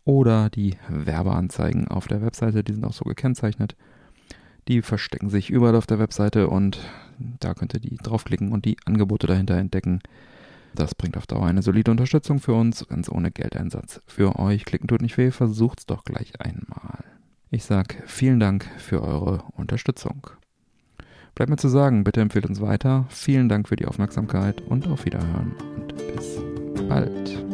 oder 0.04 0.50
die 0.50 0.76
Werbeanzeigen 0.88 1.88
auf 1.88 2.07
der 2.07 2.22
Webseite, 2.22 2.62
die 2.62 2.74
sind 2.74 2.85
auch 2.85 2.92
so 2.92 3.04
gekennzeichnet. 3.04 3.74
Die 4.68 4.83
verstecken 4.83 5.30
sich 5.30 5.50
überall 5.50 5.76
auf 5.76 5.87
der 5.87 5.98
Webseite 5.98 6.48
und 6.48 6.78
da 7.18 7.54
könnt 7.54 7.74
ihr 7.74 7.80
die 7.80 7.96
draufklicken 7.96 8.52
und 8.52 8.64
die 8.64 8.76
Angebote 8.85 9.26
dahinter 9.26 9.57
entdecken. 9.57 10.00
Das 10.74 10.94
bringt 10.94 11.16
auf 11.16 11.26
Dauer 11.26 11.46
eine 11.46 11.62
solide 11.62 11.90
Unterstützung 11.90 12.40
für 12.40 12.54
uns, 12.54 12.87
ganz 12.88 13.08
ohne 13.08 13.30
Geldeinsatz. 13.30 14.00
Für 14.06 14.38
euch 14.38 14.64
klicken 14.64 14.88
tut 14.88 15.02
nicht 15.02 15.16
weh, 15.16 15.30
versucht's 15.30 15.87
doch 15.87 16.04
gleich 16.04 16.40
einmal. 16.40 17.04
Ich 17.50 17.64
sag 17.64 18.02
vielen 18.06 18.40
Dank 18.40 18.68
für 18.78 19.02
eure 19.02 19.44
Unterstützung. 19.52 20.26
Bleibt 21.34 21.50
mir 21.50 21.56
zu 21.56 21.68
sagen, 21.68 22.04
bitte 22.04 22.20
empfehlt 22.20 22.46
uns 22.46 22.60
weiter. 22.60 23.06
Vielen 23.08 23.48
Dank 23.48 23.68
für 23.68 23.76
die 23.76 23.87
Aufmerksamkeit 23.87 24.60
und 24.62 24.88
auf 24.88 25.04
Wiederhören 25.04 25.52
und 25.76 25.96
bis 25.96 26.38
bald. 26.88 27.54